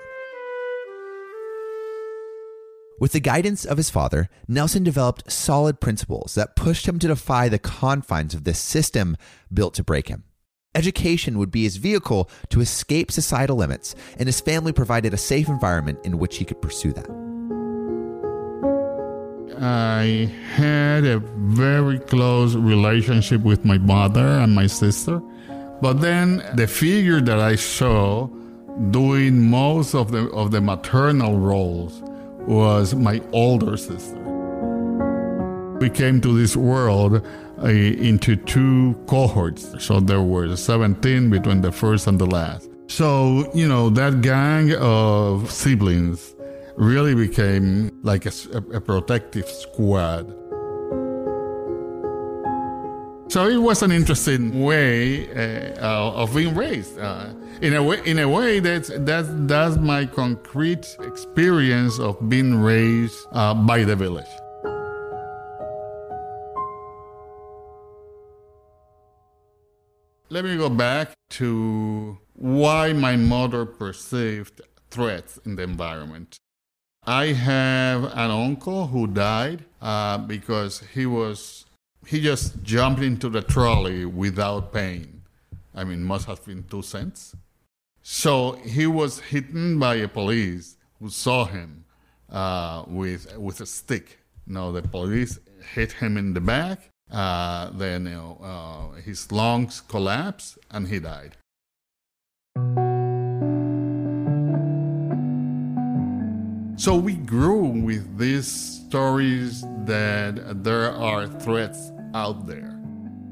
With 3.00 3.12
the 3.12 3.20
guidance 3.20 3.64
of 3.64 3.78
his 3.78 3.88
father, 3.88 4.28
Nelson 4.46 4.84
developed 4.84 5.32
solid 5.32 5.80
principles 5.80 6.34
that 6.34 6.54
pushed 6.54 6.86
him 6.86 6.98
to 6.98 7.08
defy 7.08 7.48
the 7.48 7.58
confines 7.58 8.34
of 8.34 8.44
this 8.44 8.58
system 8.58 9.16
built 9.50 9.72
to 9.74 9.82
break 9.82 10.08
him. 10.08 10.24
Education 10.74 11.38
would 11.38 11.50
be 11.50 11.62
his 11.62 11.78
vehicle 11.78 12.28
to 12.50 12.60
escape 12.60 13.10
societal 13.10 13.56
limits, 13.56 13.94
and 14.18 14.28
his 14.28 14.40
family 14.40 14.72
provided 14.72 15.14
a 15.14 15.18
safe 15.18 15.48
environment 15.48 15.98
in 16.04 16.18
which 16.18 16.36
he 16.36 16.44
could 16.44 16.60
pursue 16.60 16.92
that. 16.92 17.21
I 19.62 20.28
had 20.54 21.04
a 21.04 21.20
very 21.20 22.00
close 22.00 22.56
relationship 22.56 23.42
with 23.42 23.64
my 23.64 23.78
mother 23.78 24.26
and 24.26 24.52
my 24.52 24.66
sister. 24.66 25.20
But 25.80 26.00
then 26.00 26.42
the 26.54 26.66
figure 26.66 27.20
that 27.20 27.38
I 27.38 27.54
saw 27.54 28.26
doing 28.90 29.50
most 29.50 29.94
of 29.94 30.10
the 30.10 30.28
of 30.30 30.50
the 30.50 30.60
maternal 30.60 31.38
roles 31.38 32.02
was 32.46 32.94
my 32.94 33.22
older 33.32 33.76
sister. 33.76 34.18
we 35.82 35.90
came 35.90 36.20
to 36.20 36.38
this 36.38 36.56
world 36.56 37.26
uh, 37.60 37.66
into 37.66 38.36
two 38.36 38.94
cohorts. 39.08 39.74
So 39.84 39.98
there 39.98 40.22
were 40.22 40.54
17 40.54 41.28
between 41.28 41.60
the 41.60 41.72
first 41.72 42.06
and 42.06 42.20
the 42.20 42.26
last. 42.26 42.70
So, 42.86 43.50
you 43.52 43.66
know, 43.66 43.90
that 43.90 44.20
gang 44.20 44.74
of 44.76 45.50
siblings 45.50 46.36
really 46.76 47.14
became 47.14 47.98
like 48.02 48.26
a, 48.26 48.32
a 48.72 48.80
protective 48.80 49.48
squad. 49.48 50.34
So 53.32 53.48
it 53.48 53.56
was 53.56 53.82
an 53.82 53.90
interesting 53.92 54.62
way 54.62 55.26
uh, 55.78 56.10
of 56.12 56.34
being 56.34 56.54
raised. 56.54 56.98
Uh, 56.98 57.32
in 57.62 57.72
a 57.72 57.82
way, 57.82 58.02
in 58.04 58.18
a 58.18 58.28
way, 58.28 58.60
that's 58.60 58.90
that's 58.98 59.28
that's 59.46 59.78
my 59.78 60.04
concrete 60.04 60.96
experience 61.00 61.98
of 61.98 62.28
being 62.28 62.60
raised 62.60 63.26
uh, 63.32 63.54
by 63.54 63.84
the 63.84 63.96
village. 63.96 64.26
Let 70.28 70.44
me 70.44 70.56
go 70.58 70.68
back 70.68 71.14
to 71.30 72.18
why 72.34 72.92
my 72.92 73.16
mother 73.16 73.64
perceived 73.64 74.60
threats 74.90 75.38
in 75.46 75.56
the 75.56 75.62
environment. 75.62 76.38
I 77.04 77.26
have 77.32 78.04
an 78.04 78.30
uncle 78.30 78.86
who 78.86 79.08
died 79.08 79.64
uh, 79.80 80.18
because 80.18 80.80
he 80.94 81.04
was 81.04 81.66
he 82.06 82.20
just 82.20 82.62
jumped 82.62 83.02
into 83.02 83.28
the 83.28 83.42
trolley 83.42 84.04
without 84.04 84.72
paying. 84.72 85.22
I 85.74 85.84
mean, 85.84 86.04
must 86.04 86.26
have 86.26 86.44
been 86.44 86.64
two 86.64 86.82
cents. 86.82 87.34
So 88.02 88.52
he 88.64 88.86
was 88.86 89.18
hit 89.18 89.46
by 89.78 89.96
a 89.96 90.08
police 90.08 90.76
who 91.00 91.08
saw 91.08 91.44
him 91.44 91.84
uh, 92.30 92.84
with 92.86 93.36
with 93.36 93.60
a 93.60 93.66
stick. 93.66 94.20
Now 94.46 94.70
the 94.70 94.82
police 94.82 95.40
hit 95.74 95.92
him 95.92 96.16
in 96.16 96.34
the 96.34 96.40
back. 96.40 96.88
Uh, 97.10 97.70
then 97.70 98.06
you 98.06 98.12
know, 98.12 98.38
uh, 98.42 99.00
his 99.00 99.30
lungs 99.32 99.80
collapsed 99.80 100.58
and 100.70 100.86
he 100.86 101.00
died. 101.00 101.36
So 106.82 106.96
we 106.96 107.14
grew 107.14 107.62
with 107.62 108.18
these 108.18 108.48
stories 108.48 109.62
that 109.84 110.64
there 110.64 110.90
are 110.90 111.28
threats 111.28 111.92
out 112.12 112.48
there. 112.48 112.76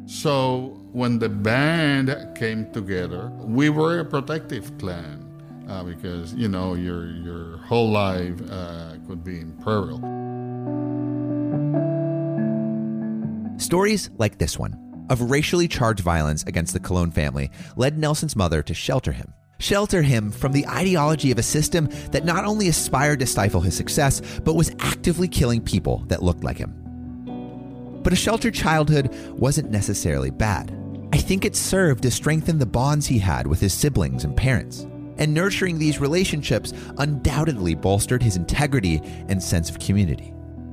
So 0.07 0.80
when 0.92 1.19
the 1.19 1.30
band 1.30 2.16
came 2.37 2.71
together, 2.71 3.28
we 3.40 3.69
were 3.69 3.99
a 3.99 4.04
protective 4.04 4.78
clan 4.78 5.26
uh, 5.69 5.83
because 5.83 6.33
you 6.35 6.47
know 6.47 6.75
your 6.75 7.11
your 7.11 7.57
whole 7.66 7.90
life 7.90 8.40
uh, 8.52 8.95
could 9.09 9.25
be 9.25 9.40
in 9.40 9.50
peril. 9.64 9.99
Stories 13.59 14.11
like 14.16 14.38
this 14.38 14.61
one 14.61 14.78
of 15.11 15.28
racially 15.28 15.66
charged 15.66 16.04
violence 16.04 16.45
against 16.45 16.73
the 16.73 16.78
Colon 16.78 17.11
family 17.11 17.50
led 17.75 17.99
Nelson's 17.99 18.37
mother 18.37 18.62
to 18.62 18.75
shelter 18.75 19.11
him 19.11 19.35
shelter 19.61 20.02
him 20.02 20.33
from 20.33 20.52
the 20.52 20.67
ideology 20.67 21.31
of 21.31 21.38
a 21.38 21.43
system 21.43 21.88
that 22.11 22.25
not 22.25 22.45
only 22.45 22.67
aspired 22.67 23.21
to 23.21 23.26
stifle 23.26 23.61
his 23.61 23.76
success, 23.76 24.21
but 24.40 24.55
was 24.55 24.75
actively 24.81 25.29
killing 25.29 25.61
people 25.61 26.05
that 26.09 26.23
looked 26.23 26.43
like 26.43 26.59
him. 26.59 26.75
But 28.02 28.12
a 28.12 28.17
sheltered 28.17 28.55
childhood 28.55 29.14
wasn't 29.33 29.71
necessarily 29.71 30.31
bad. 30.31 30.76
I 31.12 31.19
think 31.19 31.45
it 31.45 31.55
served 31.55 32.02
to 32.05 32.11
strengthen 32.11 32.59
the 32.59 32.67
bonds 32.67 33.07
he 33.07 33.19
had 33.19 33.47
with 33.47 33.61
his 33.61 33.75
siblings 33.75 34.25
and 34.25 34.37
parents. 34.37 34.87
And 35.19 35.35
nurturing 35.35 35.79
these 35.79 36.00
relationships 36.00 36.73
undoubtedly 36.97 37.75
bolstered 37.75 38.23
his 38.23 38.37
integrity 38.37 39.02
and 39.29 39.43
sense 39.43 39.69
of 39.69 39.79
community. 39.79 40.33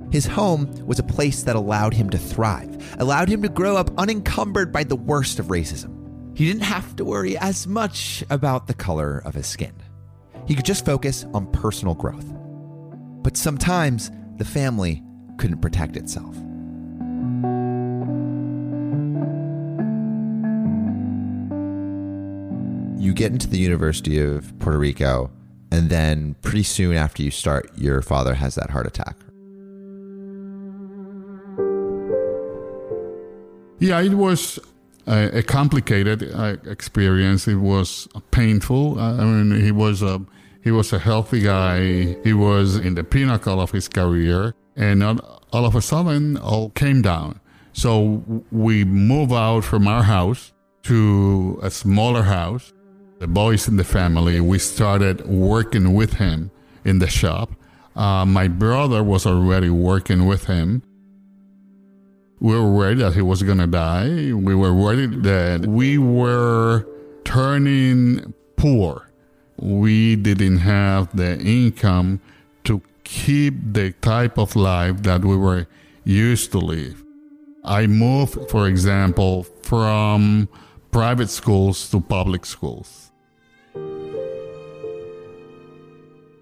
His 0.10 0.26
home 0.26 0.72
was 0.86 1.00
a 1.00 1.04
place 1.04 1.44
that 1.44 1.58
allowed 1.58 1.94
him 1.94 2.10
to 2.12 2.18
thrive, 2.18 2.96
allowed 3.00 3.28
him 3.28 3.42
to 3.42 3.50
grow 3.50 3.76
up 3.76 3.92
unencumbered 3.98 4.72
by 4.72 4.86
the 4.86 4.96
worst 4.96 5.40
of 5.40 5.48
racism. 5.48 5.97
He 6.38 6.46
didn't 6.46 6.66
have 6.66 6.96
to 6.98 7.04
worry 7.04 7.36
as 7.36 7.66
much 7.66 8.24
about 8.30 8.68
the 8.68 8.76
color 8.76 9.24
of 9.26 9.34
his 9.34 9.48
skin. 9.48 9.74
He 10.46 10.54
could 10.54 10.66
just 10.66 10.86
focus 10.86 11.26
on 11.34 11.48
personal 11.48 11.96
growth. 11.96 12.32
But 13.24 13.36
sometimes 13.36 14.12
the 14.36 14.46
family 14.46 15.02
couldn't 15.40 15.64
protect 15.64 15.98
itself. 15.98 16.36
You 23.02 23.16
get 23.16 23.32
into 23.32 23.48
the 23.48 23.58
University 23.58 24.20
of 24.20 24.60
Puerto 24.60 24.78
Rico, 24.78 25.32
and 25.72 25.90
then 25.90 26.36
pretty 26.44 26.62
soon 26.62 26.96
after 26.96 27.24
you 27.24 27.32
start, 27.32 27.72
your 27.76 28.04
father 28.04 28.36
has 28.36 28.54
that 28.54 28.70
heart 28.70 28.86
attack. 28.86 29.18
Yeah, 33.80 34.00
it 34.02 34.14
was 34.14 34.60
a, 35.08 35.44
complicated 35.44 36.32
uh, 36.34 36.58
experience. 36.66 37.48
It 37.48 37.56
was 37.56 38.08
painful. 38.32 39.00
I 39.00 39.24
mean, 39.24 39.62
he 39.62 39.72
was 39.72 40.02
a 40.02 40.22
he 40.64 40.72
was 40.72 40.92
a 40.92 41.00
healthy 41.00 41.42
guy. 41.42 42.18
He 42.24 42.34
was 42.34 42.76
in 42.76 42.96
the 42.96 43.04
pinnacle 43.04 43.62
of 43.62 43.72
his 43.72 43.88
career, 43.88 44.54
and 44.76 45.02
all 45.04 45.66
of 45.66 45.76
a 45.76 45.82
sudden, 45.82 46.38
all 46.38 46.70
came 46.72 47.02
down. 47.02 47.40
So 47.72 48.44
we 48.52 48.84
move 48.84 49.32
out 49.32 49.64
from 49.64 49.88
our 49.88 50.04
house 50.04 50.52
to 50.84 51.60
a 51.62 51.70
smaller 51.70 52.24
house. 52.24 52.74
The 53.20 53.28
boys 53.28 53.68
in 53.68 53.78
the 53.78 53.84
family, 53.84 54.40
we 54.42 54.60
started 54.60 55.26
working 55.26 55.94
with 55.94 56.14
him 56.14 56.52
in 56.86 57.00
the 57.00 57.08
shop. 57.08 57.52
Uh, 57.96 58.26
my 58.26 58.48
brother 58.48 59.04
was 59.04 59.26
already 59.26 59.70
working 59.70 60.26
with 60.26 60.46
him. 60.46 60.84
We 62.40 62.54
were 62.54 62.72
worried 62.72 63.00
that 63.00 63.14
he 63.14 63.22
was 63.22 63.42
going 63.42 63.58
to 63.58 63.68
die. 63.68 64.32
We 64.32 64.54
were 64.54 64.74
worried 64.74 65.24
that 65.24 65.66
we 65.66 65.98
were 65.98 66.86
turning 67.24 68.34
poor. 68.56 69.10
We 69.58 70.16
didn't 70.16 70.58
have 70.58 71.16
the 71.16 71.40
income 71.40 72.22
to 72.66 72.82
keep 73.04 73.56
the 73.74 73.92
type 74.02 74.38
of 74.38 74.56
life 74.56 75.02
that 75.04 75.26
we 75.26 75.36
were 75.36 75.66
used 76.04 76.52
to 76.52 76.60
live. 76.60 77.04
I 77.64 77.88
moved, 77.88 78.52
for 78.52 78.68
example, 78.68 79.44
from 79.64 80.48
private 80.92 81.30
schools 81.30 81.90
to 81.90 82.00
public 82.00 82.46
schools. 82.46 83.12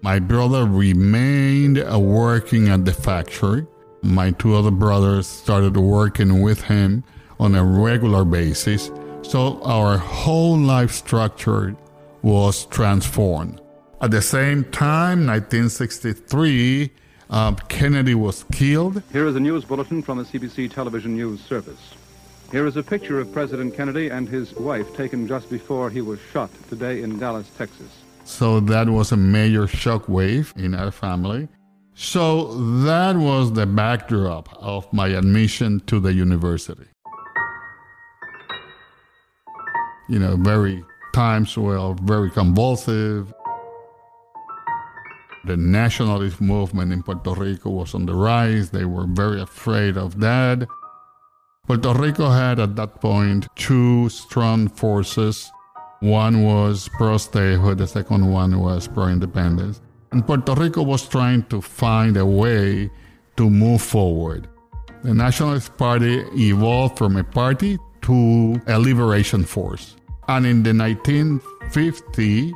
My 0.02 0.18
brother 0.18 0.66
remained 0.66 1.82
working 1.98 2.68
at 2.68 2.84
the 2.84 2.92
factory 2.92 3.66
my 4.06 4.30
two 4.32 4.54
other 4.54 4.70
brothers 4.70 5.26
started 5.26 5.76
working 5.76 6.42
with 6.42 6.62
him 6.62 7.04
on 7.38 7.54
a 7.54 7.64
regular 7.64 8.24
basis, 8.24 8.90
so 9.22 9.60
our 9.62 9.98
whole 9.98 10.56
life 10.56 10.92
structure 10.92 11.76
was 12.22 12.66
transformed. 12.66 13.60
At 14.00 14.10
the 14.10 14.22
same 14.22 14.64
time, 14.64 15.26
1963, 15.26 16.90
uh, 17.30 17.54
Kennedy 17.68 18.14
was 18.14 18.44
killed. 18.52 19.02
Here 19.12 19.26
is 19.26 19.36
a 19.36 19.40
news 19.40 19.64
bulletin 19.64 20.02
from 20.02 20.18
the 20.18 20.24
CBS 20.24 20.72
television 20.72 21.14
news 21.14 21.40
service. 21.40 21.94
Here 22.52 22.66
is 22.66 22.76
a 22.76 22.82
picture 22.82 23.18
of 23.18 23.32
President 23.32 23.74
Kennedy 23.74 24.08
and 24.08 24.28
his 24.28 24.54
wife 24.54 24.94
taken 24.96 25.26
just 25.26 25.50
before 25.50 25.90
he 25.90 26.00
was 26.00 26.20
shot 26.32 26.50
today 26.68 27.02
in 27.02 27.18
Dallas, 27.18 27.50
Texas. 27.58 27.90
So 28.24 28.60
that 28.60 28.88
was 28.88 29.12
a 29.12 29.16
major 29.16 29.66
shock 29.66 30.08
wave 30.08 30.52
in 30.56 30.74
our 30.74 30.90
family. 30.90 31.48
So 31.98 32.52
that 32.84 33.16
was 33.16 33.54
the 33.54 33.64
backdrop 33.64 34.52
of 34.62 34.92
my 34.92 35.08
admission 35.08 35.80
to 35.86 35.98
the 35.98 36.12
university. 36.12 36.84
You 40.10 40.18
know, 40.18 40.36
very 40.36 40.84
times 41.14 41.56
were 41.56 41.94
very 42.02 42.30
convulsive. 42.30 43.32
The 45.46 45.56
nationalist 45.56 46.38
movement 46.38 46.92
in 46.92 47.02
Puerto 47.02 47.32
Rico 47.32 47.70
was 47.70 47.94
on 47.94 48.04
the 48.04 48.14
rise. 48.14 48.68
They 48.68 48.84
were 48.84 49.06
very 49.06 49.40
afraid 49.40 49.96
of 49.96 50.20
that. 50.20 50.68
Puerto 51.66 51.94
Rico 51.94 52.28
had 52.28 52.60
at 52.60 52.76
that 52.76 53.00
point 53.00 53.48
two 53.56 54.10
strong 54.10 54.68
forces. 54.68 55.50
One 56.00 56.42
was 56.42 56.90
pro 56.98 57.16
statehood, 57.16 57.78
the 57.78 57.86
second 57.86 58.30
one 58.30 58.60
was 58.60 58.86
pro 58.86 59.08
independence. 59.08 59.80
And 60.16 60.26
Puerto 60.26 60.54
Rico 60.54 60.82
was 60.82 61.06
trying 61.06 61.42
to 61.50 61.60
find 61.60 62.16
a 62.16 62.24
way 62.24 62.90
to 63.36 63.50
move 63.50 63.82
forward. 63.82 64.48
The 65.04 65.12
Nationalist 65.12 65.76
Party 65.76 66.24
evolved 66.32 66.96
from 66.96 67.18
a 67.18 67.22
party 67.22 67.76
to 68.00 68.58
a 68.66 68.78
liberation 68.78 69.44
force. 69.44 69.96
And 70.26 70.46
in 70.46 70.62
the 70.62 70.72
1950, 70.72 72.54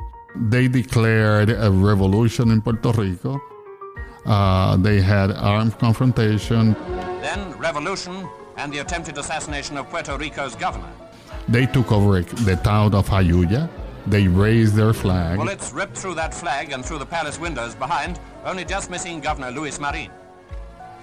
they 0.49 0.67
declared 0.69 1.51
a 1.51 1.69
revolution 1.69 2.49
in 2.49 2.63
Puerto 2.63 2.93
Rico. 2.93 3.39
Uh, 4.25 4.75
they 4.77 4.99
had 4.99 5.29
armed 5.29 5.77
confrontation. 5.77 6.73
Then 7.21 7.55
revolution 7.59 8.27
and 8.57 8.73
the 8.73 8.79
attempted 8.79 9.19
assassination 9.19 9.77
of 9.77 9.87
Puerto 9.91 10.17
Rico's 10.17 10.55
governor. 10.55 10.91
They 11.47 11.67
took 11.67 11.91
over 11.91 12.23
the 12.23 12.55
town 12.55 12.95
of 12.95 13.07
Jayuya. 13.07 13.69
They 14.07 14.27
raised 14.27 14.75
their 14.75 14.93
flag. 14.93 15.37
Bullets 15.37 15.71
ripped 15.71 15.97
through 15.97 16.15
that 16.15 16.33
flag 16.33 16.71
and 16.71 16.83
through 16.83 16.99
the 16.99 17.05
palace 17.05 17.39
windows 17.39 17.75
behind, 17.75 18.19
only 18.45 18.65
just 18.65 18.89
missing 18.89 19.19
Governor 19.19 19.51
Luis 19.51 19.79
Marin. 19.79 20.09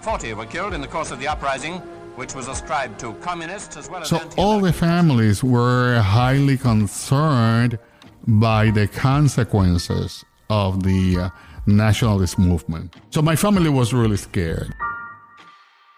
40 0.00 0.34
were 0.34 0.46
killed 0.46 0.74
in 0.74 0.80
the 0.80 0.86
course 0.86 1.10
of 1.10 1.20
the 1.20 1.28
uprising, 1.28 1.74
which 2.16 2.34
was 2.34 2.48
ascribed 2.48 2.98
to 3.00 3.12
communists 3.14 3.76
as 3.76 3.88
well 3.88 4.02
as 4.02 4.08
So 4.08 4.28
all 4.36 4.60
the 4.60 4.72
families 4.72 5.44
were 5.44 6.00
highly 6.00 6.56
concerned 6.56 7.78
by 8.26 8.70
the 8.70 8.88
consequences 8.88 10.24
of 10.50 10.82
the 10.82 11.18
uh, 11.18 11.30
nationalist 11.66 12.38
movement. 12.38 12.94
So 13.10 13.22
my 13.22 13.36
family 13.36 13.70
was 13.70 13.92
really 13.92 14.16
scared. 14.16 14.74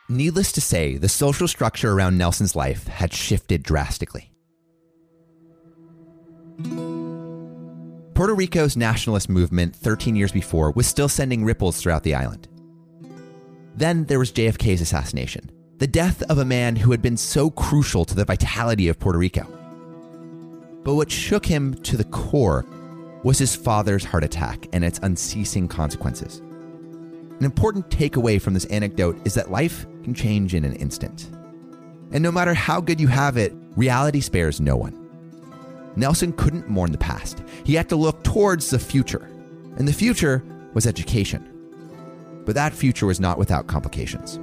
Needless 0.09 0.52
to 0.52 0.61
say, 0.61 0.97
the 0.97 1.09
social 1.09 1.47
structure 1.47 1.92
around 1.92 2.19
Nelson's 2.19 2.57
life 2.57 2.87
had 2.88 3.12
shifted 3.12 3.62
drastically. 3.62 4.30
Puerto 8.21 8.35
Rico's 8.35 8.77
nationalist 8.77 9.31
movement 9.31 9.75
13 9.75 10.15
years 10.15 10.31
before 10.31 10.73
was 10.73 10.87
still 10.87 11.09
sending 11.09 11.43
ripples 11.43 11.81
throughout 11.81 12.03
the 12.03 12.15
island. 12.15 12.49
Then 13.75 14.05
there 14.05 14.19
was 14.19 14.31
JFK's 14.31 14.83
assassination, 14.83 15.50
the 15.79 15.87
death 15.87 16.23
of 16.25 16.37
a 16.37 16.45
man 16.45 16.77
who 16.77 16.91
had 16.91 17.00
been 17.00 17.17
so 17.17 17.49
crucial 17.49 18.05
to 18.05 18.15
the 18.15 18.27
vitality 18.27 18.89
of 18.89 18.99
Puerto 18.99 19.19
Rico. 19.19 19.47
But 20.85 20.97
what 20.97 21.11
shook 21.11 21.47
him 21.47 21.73
to 21.77 21.97
the 21.97 22.05
core 22.05 22.67
was 23.23 23.39
his 23.39 23.57
father's 23.57 24.05
heart 24.05 24.23
attack 24.23 24.67
and 24.75 24.85
its 24.85 25.00
unceasing 25.03 25.67
consequences. 25.67 26.41
An 27.39 27.47
important 27.47 27.89
takeaway 27.89 28.39
from 28.39 28.53
this 28.53 28.67
anecdote 28.67 29.19
is 29.25 29.33
that 29.33 29.50
life 29.50 29.87
can 30.05 30.12
change 30.12 30.55
in 30.55 30.67
an 30.67 30.75
instant. 30.75 31.31
And 32.12 32.23
no 32.23 32.31
matter 32.31 32.53
how 32.53 32.83
good 32.83 33.00
you 33.00 33.09
have 33.09 33.39
it, 33.39 33.55
reality 33.77 34.21
spares 34.21 34.61
no 34.61 34.77
one. 34.77 35.00
Nelson 35.97 36.33
couldn't 36.33 36.69
mourn 36.69 36.93
the 36.93 36.99
past. 36.99 37.43
He 37.65 37.75
had 37.75 37.89
to 37.89 37.97
look 37.97 38.23
towards 38.25 38.71
the 38.71 38.79
future. 38.79 39.29
And 39.77 39.87
the 39.87 39.93
future 39.93 40.43
was 40.75 40.87
education. 40.87 41.47
But 42.45 42.55
that 42.55 42.73
future 42.73 43.07
was 43.07 43.21
not 43.21 43.39
without 43.39 43.67
complications. 43.67 44.39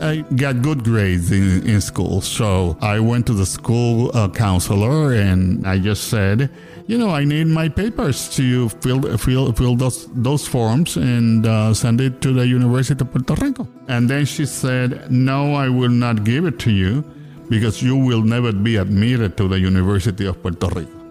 I 0.00 0.18
got 0.36 0.60
good 0.60 0.84
grades 0.84 1.32
in, 1.32 1.66
in 1.66 1.80
school, 1.80 2.20
so 2.20 2.76
I 2.82 3.00
went 3.00 3.26
to 3.28 3.32
the 3.32 3.46
school 3.46 4.10
uh, 4.14 4.28
counselor 4.28 5.14
and 5.14 5.66
I 5.66 5.78
just 5.78 6.08
said, 6.08 6.50
you 6.86 6.98
know, 6.98 7.08
I 7.08 7.24
need 7.24 7.46
my 7.46 7.70
papers 7.70 8.28
to 8.36 8.68
fill 8.68 9.00
fill 9.16 9.52
fill 9.52 9.76
those 9.76 10.06
those 10.12 10.46
forms 10.46 10.96
and 10.96 11.46
uh, 11.46 11.72
send 11.72 12.02
it 12.02 12.20
to 12.20 12.34
the 12.34 12.46
University 12.46 13.00
of 13.00 13.10
Puerto 13.12 13.34
Rico. 13.42 13.66
And 13.88 14.10
then 14.10 14.26
she 14.26 14.44
said, 14.44 15.10
no, 15.10 15.54
I 15.54 15.70
will 15.70 15.88
not 15.88 16.24
give 16.24 16.44
it 16.44 16.58
to 16.60 16.70
you 16.70 17.02
because 17.48 17.82
you 17.82 17.96
will 17.96 18.22
never 18.22 18.52
be 18.52 18.76
admitted 18.76 19.36
to 19.36 19.48
the 19.48 19.58
University 19.58 20.26
of 20.26 20.40
Puerto 20.42 20.68
Rico 20.68 21.04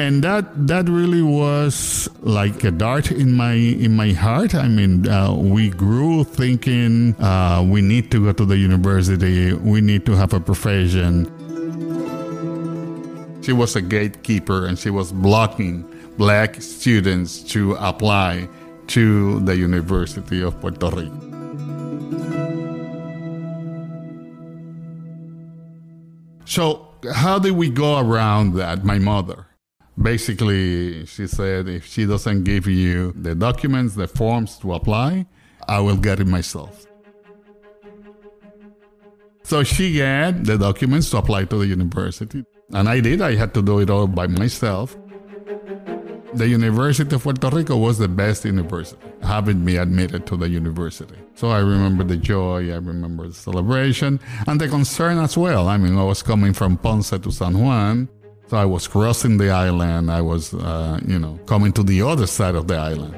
and 0.00 0.24
that 0.24 0.48
that 0.66 0.88
really 0.88 1.20
was 1.20 2.08
like 2.22 2.64
a 2.64 2.70
dart 2.70 3.12
in 3.12 3.32
my 3.36 3.52
in 3.52 3.94
my 3.94 4.12
heart. 4.12 4.54
I 4.54 4.66
mean, 4.66 5.06
uh, 5.06 5.34
we 5.34 5.68
grew 5.68 6.24
thinking 6.24 7.14
uh, 7.20 7.62
we 7.62 7.82
need 7.82 8.10
to 8.12 8.24
go 8.24 8.32
to 8.32 8.46
the 8.46 8.56
university, 8.56 9.52
we 9.52 9.80
need 9.82 10.06
to 10.06 10.16
have 10.16 10.32
a 10.32 10.40
profession. 10.40 11.28
She 13.42 13.52
was 13.52 13.76
a 13.76 13.82
gatekeeper, 13.82 14.66
and 14.66 14.78
she 14.78 14.88
was 14.90 15.12
blocking 15.12 15.84
black 16.16 16.62
students 16.62 17.42
to 17.52 17.74
apply 17.74 18.48
to 18.88 19.40
the 19.40 19.56
University 19.56 20.42
of 20.42 20.58
Puerto 20.60 20.88
Rico. 20.90 21.29
So, 26.50 26.88
how 27.14 27.38
did 27.38 27.52
we 27.52 27.70
go 27.70 28.00
around 28.00 28.54
that? 28.54 28.84
My 28.84 28.98
mother. 28.98 29.46
Basically 29.96 31.06
she 31.06 31.28
said 31.28 31.68
if 31.68 31.86
she 31.86 32.06
doesn't 32.06 32.42
give 32.42 32.66
you 32.66 33.12
the 33.12 33.36
documents 33.36 33.94
the 33.94 34.08
forms 34.08 34.58
to 34.58 34.72
apply 34.72 35.26
i 35.68 35.78
will 35.78 35.96
get 35.96 36.18
it 36.18 36.26
myself. 36.26 36.86
So 39.44 39.62
she 39.62 39.98
got 39.98 40.42
the 40.42 40.58
documents 40.58 41.10
to 41.10 41.18
apply 41.18 41.44
to 41.44 41.58
the 41.58 41.68
university. 41.68 42.44
And 42.72 42.88
i 42.88 42.98
did. 42.98 43.20
I 43.20 43.36
had 43.36 43.54
to 43.54 43.62
do 43.62 43.78
it 43.78 43.88
all 43.88 44.08
by 44.08 44.26
myself 44.26 44.96
the 46.34 46.46
university 46.46 47.14
of 47.14 47.22
puerto 47.22 47.48
rico 47.50 47.76
was 47.76 47.98
the 47.98 48.08
best 48.08 48.44
university 48.44 49.02
having 49.22 49.64
me 49.64 49.76
admitted 49.76 50.26
to 50.26 50.36
the 50.36 50.48
university 50.48 51.16
so 51.34 51.50
i 51.50 51.58
remember 51.58 52.04
the 52.04 52.16
joy 52.16 52.70
i 52.72 52.76
remember 52.76 53.26
the 53.26 53.34
celebration 53.34 54.20
and 54.46 54.60
the 54.60 54.68
concern 54.68 55.18
as 55.18 55.36
well 55.36 55.68
i 55.68 55.76
mean 55.76 55.96
i 55.98 56.04
was 56.04 56.22
coming 56.22 56.52
from 56.52 56.76
ponce 56.76 57.10
to 57.10 57.32
san 57.32 57.58
juan 57.58 58.08
so 58.50 58.56
I 58.56 58.64
was 58.64 58.88
crossing 58.88 59.36
the 59.36 59.50
island. 59.50 60.10
I 60.10 60.20
was, 60.20 60.52
uh, 60.52 60.98
you 61.06 61.20
know, 61.20 61.38
coming 61.46 61.72
to 61.74 61.84
the 61.84 62.02
other 62.02 62.26
side 62.26 62.56
of 62.56 62.66
the 62.66 62.74
island. 62.74 63.14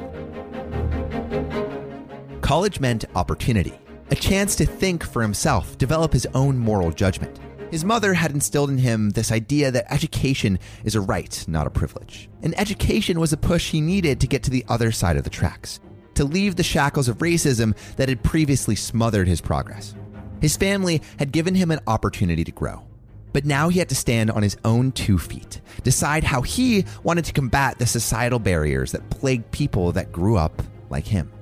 College 2.43 2.81
meant 2.81 3.07
opportunity, 3.15 3.73
a 4.11 4.15
chance 4.15 4.55
to 4.57 4.67
think 4.67 5.03
for 5.03 5.23
himself, 5.23 5.79
develop 5.79 6.13
his 6.13 6.27
own 6.35 6.59
moral 6.59 6.91
judgment. 6.91 7.41
His 7.73 7.87
mother 7.87 8.13
had 8.13 8.33
instilled 8.33 8.69
in 8.69 8.77
him 8.77 9.11
this 9.11 9.33
idea 9.33 9.71
that 9.71 9.91
education 9.91 10.59
is 10.85 10.95
a 10.95 11.01
right, 11.01 11.43
not 11.49 11.67
a 11.67 11.71
privilege. 11.71 12.29
And 12.43 12.57
education 12.61 13.19
was 13.19 13.33
a 13.33 13.39
push 13.39 13.71
he 13.71 13.81
needed 13.81 14.21
to 14.21 14.27
get 14.27 14.43
to 14.43 14.51
the 14.51 14.67
other 14.69 14.93
side 14.93 15.17
of 15.17 15.25
the 15.25 15.31
tracks, 15.31 15.81
to 16.17 16.25
leave 16.25 16.57
the 16.57 16.63
shackles 16.63 17.09
of 17.09 17.17
racism 17.19 17.75
that 17.97 18.11
had 18.11 18.23
previously 18.23 18.77
smothered 18.77 19.27
his 19.27 19.41
progress. 19.41 19.95
His 20.43 20.55
family 20.55 21.01
had 21.19 21.33
given 21.33 21.55
him 21.55 21.71
an 21.71 21.81
opportunity 21.87 22.45
to 22.45 22.53
grow. 22.53 22.85
But 23.33 23.47
now 23.47 23.71
he 23.71 23.79
had 23.79 23.89
to 23.89 23.95
stand 23.95 24.31
on 24.31 24.43
his 24.43 24.59
own 24.67 24.93
two 24.93 25.17
feet, 25.17 25.63
decide 25.83 26.25
how 26.25 26.43
he 26.43 26.85
wanted 27.03 27.25
to 27.25 27.33
combat 27.33 27.79
the 27.79 27.87
societal 27.87 28.39
barriers 28.39 28.93
that 28.93 29.09
plagued 29.09 29.51
people 29.51 29.93
that 29.93 30.13
grew 30.13 30.37
up 30.37 30.63
like 30.91 31.07
him. 31.07 31.33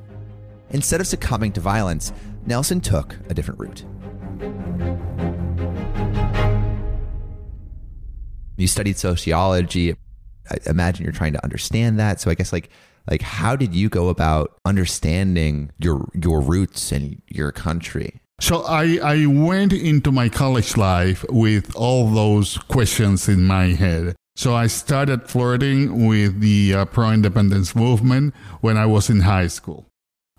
Instead 0.71 1.01
of 1.01 1.09
succumbing 1.09 1.51
to 1.55 1.61
violence, 1.61 2.13
Nelson 2.47 2.81
took 2.81 3.17
a 3.29 3.35
different 3.35 3.59
route. 3.59 3.85
You 8.61 8.69
studied 8.69 8.99
sociology. 8.99 9.97
I 10.51 10.57
imagine 10.67 11.05
you're 11.05 11.13
trying 11.13 11.33
to 11.33 11.45
understand 11.45 11.99
that. 11.99 12.21
So 12.21 12.31
I 12.31 12.35
guess 12.35 12.53
like 12.53 12.71
like 13.11 13.23
how 13.23 13.57
did 13.57 13.75
you 13.75 13.89
go 13.89 14.09
about 14.09 14.59
understanding 14.65 15.71
your 15.79 16.09
your 16.15 16.41
roots 16.41 16.93
and 16.93 17.21
your 17.29 17.53
country? 17.53 18.21
So 18.41 18.63
I, 18.63 18.99
I 19.03 19.27
went 19.27 19.75
into 19.75 20.11
my 20.11 20.31
college 20.31 20.77
life 20.79 21.27
with 21.29 21.77
all 21.77 22.11
those 22.11 22.57
questions 22.57 23.29
in 23.29 23.47
my 23.47 23.67
head. 23.67 24.17
So 24.35 24.55
I 24.55 24.67
started 24.67 25.29
flirting 25.29 26.07
with 26.07 26.41
the 26.41 26.75
uh, 26.75 26.85
pro 26.87 27.11
independence 27.11 27.77
movement 27.77 28.35
when 28.63 28.79
I 28.79 28.87
was 28.87 29.11
in 29.11 29.21
high 29.21 29.49
school. 29.49 29.90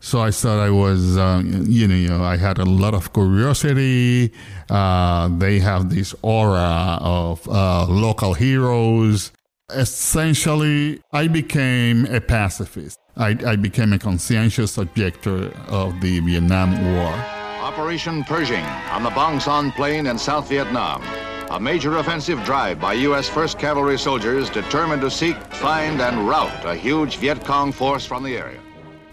So 0.03 0.19
I 0.19 0.31
thought 0.31 0.59
I 0.59 0.71
was, 0.71 1.15
uh, 1.15 1.43
you, 1.45 1.87
know, 1.87 1.93
you 1.93 2.07
know, 2.07 2.23
I 2.23 2.35
had 2.35 2.57
a 2.57 2.65
lot 2.65 2.95
of 2.95 3.13
curiosity. 3.13 4.33
Uh, 4.67 5.29
they 5.37 5.59
have 5.59 5.91
this 5.91 6.15
aura 6.23 6.97
of 6.99 7.47
uh, 7.47 7.85
local 7.85 8.33
heroes. 8.33 9.31
Essentially, 9.69 10.99
I 11.13 11.27
became 11.27 12.07
a 12.07 12.19
pacifist. 12.19 12.97
I, 13.15 13.37
I 13.45 13.55
became 13.55 13.93
a 13.93 13.99
conscientious 13.99 14.79
objector 14.79 15.53
of 15.67 16.01
the 16.01 16.19
Vietnam 16.21 16.95
War. 16.95 17.13
Operation 17.61 18.23
Pershing 18.23 18.65
on 18.89 19.03
the 19.03 19.11
Bong 19.11 19.39
Son 19.39 19.71
Plain 19.71 20.07
in 20.07 20.17
South 20.17 20.49
Vietnam. 20.49 21.03
A 21.51 21.59
major 21.59 21.97
offensive 21.97 22.43
drive 22.43 22.79
by 22.81 22.93
U.S. 22.93 23.29
1st 23.29 23.59
Cavalry 23.59 23.99
soldiers 23.99 24.49
determined 24.49 25.03
to 25.03 25.11
seek, 25.11 25.37
find, 25.53 26.01
and 26.01 26.27
rout 26.27 26.65
a 26.65 26.73
huge 26.73 27.17
Viet 27.17 27.45
Cong 27.45 27.71
force 27.71 28.03
from 28.03 28.23
the 28.23 28.35
area. 28.35 28.59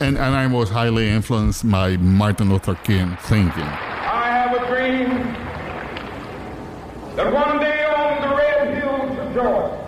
And, 0.00 0.16
and 0.16 0.36
I 0.36 0.46
was 0.46 0.70
highly 0.70 1.08
influenced 1.08 1.68
by 1.68 1.96
Martin 1.96 2.50
Luther 2.50 2.76
King 2.76 3.16
thinking. 3.22 3.64
I 3.64 4.28
have 4.28 4.54
a 4.54 4.66
dream 4.68 5.08
that 7.16 7.32
one 7.32 7.58
day 7.58 7.84
on 7.84 8.28
the 8.28 8.36
red 8.36 8.80
hills 8.80 9.18
of 9.18 9.34
Georgia. 9.34 9.84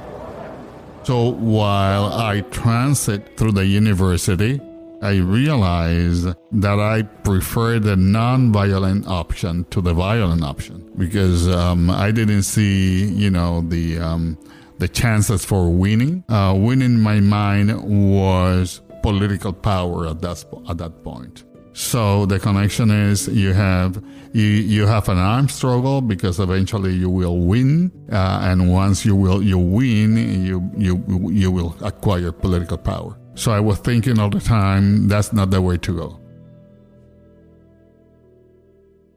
So 1.05 1.31
while 1.31 2.07
I 2.13 2.41
transit 2.51 3.37
through 3.37 3.53
the 3.53 3.65
university, 3.67 4.61
I 5.01 5.17
realized 5.19 6.27
that 6.53 6.79
I 6.81 7.03
prefer 7.03 7.79
the 7.79 7.97
non-violent 7.97 9.07
option 9.07 9.65
to 9.71 9.81
the 9.81 9.95
violent 9.95 10.43
option 10.43 10.91
because 10.99 11.49
um, 11.49 11.89
I 11.89 12.11
didn't 12.11 12.43
see, 12.43 13.05
you 13.05 13.31
know, 13.31 13.63
the 13.63 13.99
um, 13.99 14.37
the 14.79 14.89
chances 14.89 15.45
for 15.45 15.71
winning. 15.71 16.25
Uh, 16.29 16.55
winning 16.59 16.97
in 16.97 17.01
my 17.01 17.21
mind 17.21 17.83
was 17.83 18.83
political 19.03 19.53
power 19.53 20.07
at 20.07 20.21
that 20.23 20.45
at 20.69 20.79
that 20.79 21.03
point. 21.05 21.45
So 21.73 22.27
the 22.27 22.39
connection 22.39 22.91
is 22.91 23.29
you 23.29 23.53
have 23.53 24.03
you 24.33 24.45
you 24.45 24.87
have 24.87 25.09
an 25.09 25.19
armed 25.19 25.51
struggle 25.51 26.01
because 26.01 26.41
eventually 26.41 26.93
you 26.93 27.09
will 27.09 27.39
win, 27.39 27.93
uh, 28.11 28.41
and 28.43 28.71
once 28.71 29.05
you 29.05 29.15
will 29.15 29.43
you 29.43 29.59
win, 29.59 30.17
you 30.45 30.71
you 30.77 31.05
you 31.31 31.51
will 31.51 31.77
acquire 31.81 32.33
political 32.33 32.77
power. 32.77 33.17
So 33.35 33.53
I 33.53 33.61
was 33.61 33.79
thinking 33.79 34.19
all 34.19 34.31
the 34.31 34.41
time, 34.41 35.09
that's 35.09 35.33
not 35.33 35.51
the 35.51 35.63
way 35.63 35.79
to 35.79 35.97
go. 35.97 36.21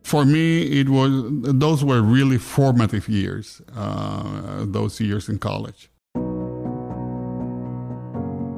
For 0.03 0.23
me, 0.25 0.63
it 0.79 0.89
was 0.89 1.11
those 1.43 1.83
were 1.83 2.01
really 2.01 2.37
formative 2.37 3.09
years, 3.09 3.61
uh, 3.75 4.65
those 4.65 5.01
years 5.01 5.27
in 5.27 5.39
college. 5.39 5.89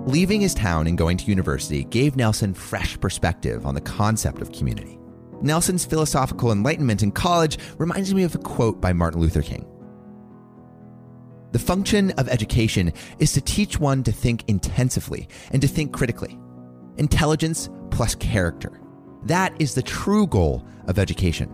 Leaving 0.08 0.40
his 0.40 0.54
town 0.54 0.86
and 0.86 1.00
going 1.00 1.18
to 1.18 1.26
university 1.26 1.84
gave 1.86 2.16
Nelson 2.16 2.54
fresh 2.54 3.00
perspective 3.00 3.66
on 3.66 3.74
the 3.74 3.82
concept 3.82 4.40
of 4.40 4.52
community. 4.52 5.00
Nelson's 5.42 5.84
philosophical 5.84 6.52
enlightenment 6.52 7.02
in 7.02 7.12
college 7.12 7.58
reminds 7.80 8.14
me 8.14 8.22
of 8.22 8.36
a 8.36 8.38
quote 8.38 8.80
by 8.80 8.94
Martin 8.94 9.20
Luther 9.20 9.42
King. 9.42 9.66
The 11.54 11.60
function 11.60 12.12
of 12.20 12.30
education 12.30 12.94
is 13.18 13.34
to 13.34 13.42
teach 13.42 13.80
one 13.80 14.04
to 14.04 14.12
think 14.12 14.48
intensively 14.48 15.28
and 15.50 15.60
to 15.64 15.68
think 15.68 15.92
critically. 15.92 16.38
Intelligence 16.98 17.68
plus 17.90 18.14
character. 18.14 18.80
That 19.24 19.60
is 19.60 19.74
the 19.74 19.82
true 19.82 20.28
goal 20.28 20.68
of 20.86 21.00
education. 21.00 21.50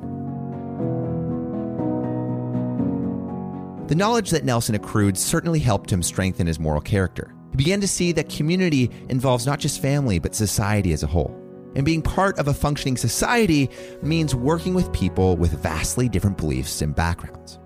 The 3.87 3.95
knowledge 3.95 4.29
that 4.31 4.43
Nelson 4.43 4.75
accrued 4.75 5.17
certainly 5.17 5.59
helped 5.59 5.89
him 5.89 6.03
strengthen 6.03 6.47
his 6.47 6.59
moral 6.59 6.81
character. 6.81 7.33
He 7.51 7.57
began 7.57 7.81
to 7.81 7.87
see 7.87 8.11
that 8.13 8.29
community 8.29 8.89
involves 9.09 9.45
not 9.45 9.59
just 9.59 9.81
family, 9.81 10.19
but 10.19 10.35
society 10.35 10.93
as 10.93 11.03
a 11.03 11.07
whole. 11.07 11.35
And 11.75 11.85
being 11.85 12.01
part 12.01 12.37
of 12.37 12.47
a 12.47 12.53
functioning 12.53 12.97
society 12.97 13.69
means 14.01 14.35
working 14.35 14.73
with 14.73 14.91
people 14.91 15.37
with 15.37 15.61
vastly 15.61 16.09
different 16.09 16.37
beliefs 16.37 16.81
and 16.81 16.95
backgrounds. 16.95 17.59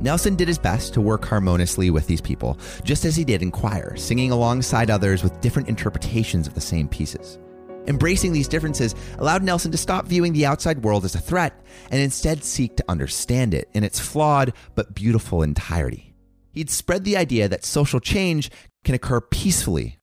Nelson 0.00 0.34
did 0.34 0.48
his 0.48 0.58
best 0.58 0.94
to 0.94 1.00
work 1.00 1.24
harmoniously 1.24 1.90
with 1.90 2.08
these 2.08 2.20
people, 2.20 2.58
just 2.82 3.04
as 3.04 3.14
he 3.14 3.24
did 3.24 3.40
in 3.40 3.52
choir, 3.52 3.94
singing 3.96 4.32
alongside 4.32 4.90
others 4.90 5.22
with 5.22 5.40
different 5.40 5.68
interpretations 5.68 6.48
of 6.48 6.54
the 6.54 6.60
same 6.60 6.88
pieces. 6.88 7.38
Embracing 7.86 8.32
these 8.32 8.48
differences 8.48 8.94
allowed 9.18 9.42
Nelson 9.42 9.70
to 9.72 9.78
stop 9.78 10.06
viewing 10.06 10.32
the 10.32 10.46
outside 10.46 10.82
world 10.82 11.04
as 11.04 11.14
a 11.14 11.20
threat 11.20 11.52
and 11.90 12.00
instead 12.00 12.42
seek 12.42 12.76
to 12.76 12.84
understand 12.88 13.54
it 13.54 13.68
in 13.74 13.84
its 13.84 14.00
flawed 14.00 14.52
but 14.74 14.94
beautiful 14.94 15.42
entirety. 15.42 16.14
He'd 16.52 16.70
spread 16.70 17.04
the 17.04 17.16
idea 17.16 17.48
that 17.48 17.64
social 17.64 17.98
change 17.98 18.50
can 18.84 18.94
occur 18.94 19.20
peacefully 19.20 19.98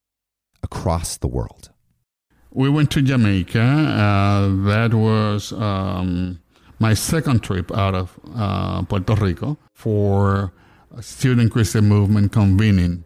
across 0.63 1.17
the 1.17 1.27
world. 1.27 1.71
We 2.51 2.69
went 2.69 2.91
to 2.91 3.01
Jamaica. 3.01 3.61
Uh, 3.61 4.65
that 4.65 4.93
was 4.93 5.53
um, 5.53 6.39
my 6.79 6.93
second 6.93 7.43
trip 7.43 7.71
out 7.71 7.93
of 7.93 8.19
uh, 8.35 8.81
Puerto 8.83 9.15
Rico 9.15 9.57
for 9.73 10.51
a 10.95 11.03
Student 11.03 11.51
Christian 11.51 11.87
Movement 11.87 12.31
convening. 12.31 13.03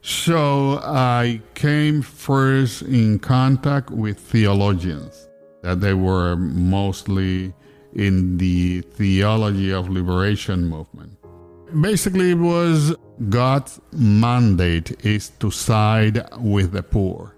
So 0.00 0.78
I 0.84 1.42
came 1.54 2.00
first 2.00 2.82
in 2.82 3.18
contact 3.18 3.90
with 3.90 4.18
theologians, 4.18 5.28
that 5.62 5.80
they 5.80 5.94
were 5.94 6.36
mostly 6.36 7.52
in 7.92 8.38
the 8.38 8.82
theology 8.82 9.72
of 9.72 9.88
liberation 9.88 10.66
movement. 10.66 11.18
Basically, 11.80 12.30
it 12.30 12.38
was 12.38 12.94
God's 13.28 13.80
mandate 13.92 15.04
is 15.04 15.30
to 15.40 15.50
side 15.50 16.28
with 16.38 16.72
the 16.72 16.82
poor. 16.82 17.36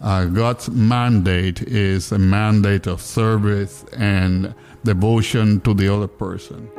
Uh, 0.00 0.26
God's 0.26 0.70
mandate 0.70 1.62
is 1.62 2.12
a 2.12 2.18
mandate 2.18 2.86
of 2.86 3.00
service 3.00 3.84
and 3.96 4.54
devotion 4.84 5.60
to 5.62 5.74
the 5.74 5.92
other 5.92 6.06
person. 6.06 6.70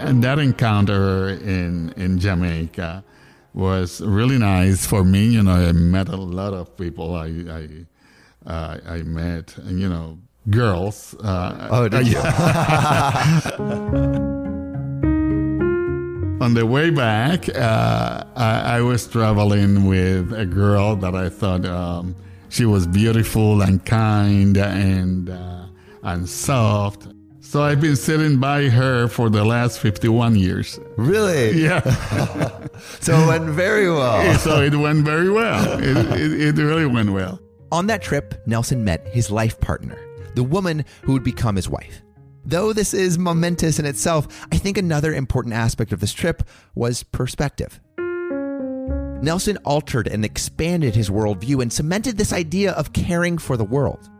And 0.00 0.24
that 0.24 0.38
encounter 0.38 1.28
in, 1.28 1.92
in 1.96 2.18
Jamaica 2.18 3.04
was 3.52 4.00
really 4.00 4.38
nice 4.38 4.84
for 4.84 5.04
me. 5.04 5.26
You 5.26 5.42
know, 5.44 5.52
I 5.52 5.72
met 5.72 6.08
a 6.08 6.16
lot 6.16 6.54
of 6.54 6.76
people. 6.76 7.14
I 7.14 7.26
I, 7.26 7.68
uh, 8.50 8.78
I 8.86 9.02
met, 9.02 9.54
you 9.64 9.88
know, 9.88 10.18
girls. 10.50 11.14
Uh, 11.22 11.68
oh, 11.70 11.88
did 11.88 12.08
you? 12.08 12.20
On 16.44 16.52
the 16.52 16.66
way 16.66 16.90
back, 16.90 17.48
uh, 17.48 18.22
I, 18.36 18.76
I, 18.76 18.80
was 18.82 19.06
traveling 19.06 19.86
with 19.86 20.30
a 20.34 20.44
girl 20.44 20.94
that 20.96 21.14
I 21.14 21.30
thought 21.30 21.64
um, 21.64 22.14
she 22.50 22.66
was 22.66 22.86
beautiful 22.86 23.62
and 23.62 23.82
kind 23.86 24.54
and 24.58 25.30
uh, 25.30 25.64
and 26.02 26.28
soft. 26.28 27.06
So 27.40 27.62
I've 27.62 27.80
been 27.80 27.96
sitting 27.96 28.40
by 28.40 28.68
her 28.68 29.08
for 29.08 29.30
the 29.30 29.42
last 29.42 29.78
51 29.78 30.36
years. 30.36 30.78
Really? 30.98 31.62
Yeah. 31.62 31.80
so 33.00 33.16
it 33.20 33.26
went 33.26 33.44
very 33.44 33.88
well. 33.88 34.38
so 34.38 34.60
it 34.60 34.74
went 34.74 35.02
very 35.02 35.30
well. 35.30 35.78
It, 35.78 35.96
it, 36.20 36.58
it 36.58 36.62
really 36.62 36.84
went 36.84 37.10
well. 37.10 37.40
On 37.72 37.86
that 37.86 38.02
trip, 38.02 38.34
Nelson 38.46 38.84
met 38.84 39.08
his 39.08 39.30
life 39.30 39.58
partner, 39.60 39.98
the 40.34 40.44
woman 40.44 40.84
who 41.04 41.14
would 41.14 41.24
become 41.24 41.56
his 41.56 41.70
wife. 41.70 42.03
Though 42.46 42.74
this 42.74 42.92
is 42.92 43.18
momentous 43.18 43.78
in 43.78 43.86
itself, 43.86 44.46
I 44.52 44.58
think 44.58 44.76
another 44.76 45.14
important 45.14 45.54
aspect 45.54 45.92
of 45.92 46.00
this 46.00 46.12
trip 46.12 46.42
was 46.74 47.02
perspective. 47.02 47.80
Nelson 49.22 49.56
altered 49.64 50.06
and 50.06 50.24
expanded 50.24 50.94
his 50.94 51.08
worldview 51.08 51.62
and 51.62 51.72
cemented 51.72 52.18
this 52.18 52.34
idea 52.34 52.72
of 52.72 52.92
caring 52.92 53.38
for 53.38 53.56
the 53.56 53.64
world. 53.64 54.10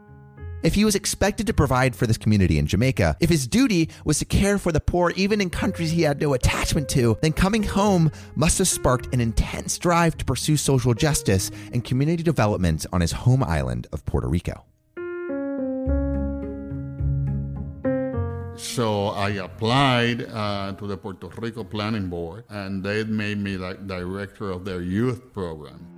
If 0.62 0.74
he 0.74 0.86
was 0.86 0.94
expected 0.94 1.46
to 1.48 1.52
provide 1.52 1.94
for 1.94 2.06
this 2.06 2.16
community 2.16 2.58
in 2.58 2.66
Jamaica, 2.66 3.18
if 3.20 3.28
his 3.28 3.46
duty 3.46 3.90
was 4.06 4.18
to 4.20 4.24
care 4.24 4.56
for 4.56 4.72
the 4.72 4.80
poor 4.80 5.12
even 5.14 5.42
in 5.42 5.50
countries 5.50 5.90
he 5.90 6.00
had 6.00 6.18
no 6.18 6.32
attachment 6.32 6.88
to, 6.90 7.18
then 7.20 7.34
coming 7.34 7.62
home 7.62 8.10
must 8.34 8.56
have 8.56 8.68
sparked 8.68 9.12
an 9.12 9.20
intense 9.20 9.76
drive 9.76 10.16
to 10.16 10.24
pursue 10.24 10.56
social 10.56 10.94
justice 10.94 11.50
and 11.74 11.84
community 11.84 12.22
development 12.22 12.86
on 12.94 13.02
his 13.02 13.12
home 13.12 13.44
island 13.44 13.86
of 13.92 14.06
Puerto 14.06 14.26
Rico. 14.26 14.64
So 18.56 19.08
I 19.08 19.30
applied 19.30 20.22
uh, 20.30 20.72
to 20.74 20.86
the 20.86 20.96
Puerto 20.96 21.28
Rico 21.38 21.64
Planning 21.64 22.08
Board, 22.08 22.44
and 22.48 22.84
they 22.84 23.02
made 23.02 23.38
me 23.38 23.56
like 23.56 23.86
director 23.86 24.50
of 24.50 24.64
their 24.64 24.80
youth 24.80 25.32
program. 25.32 25.90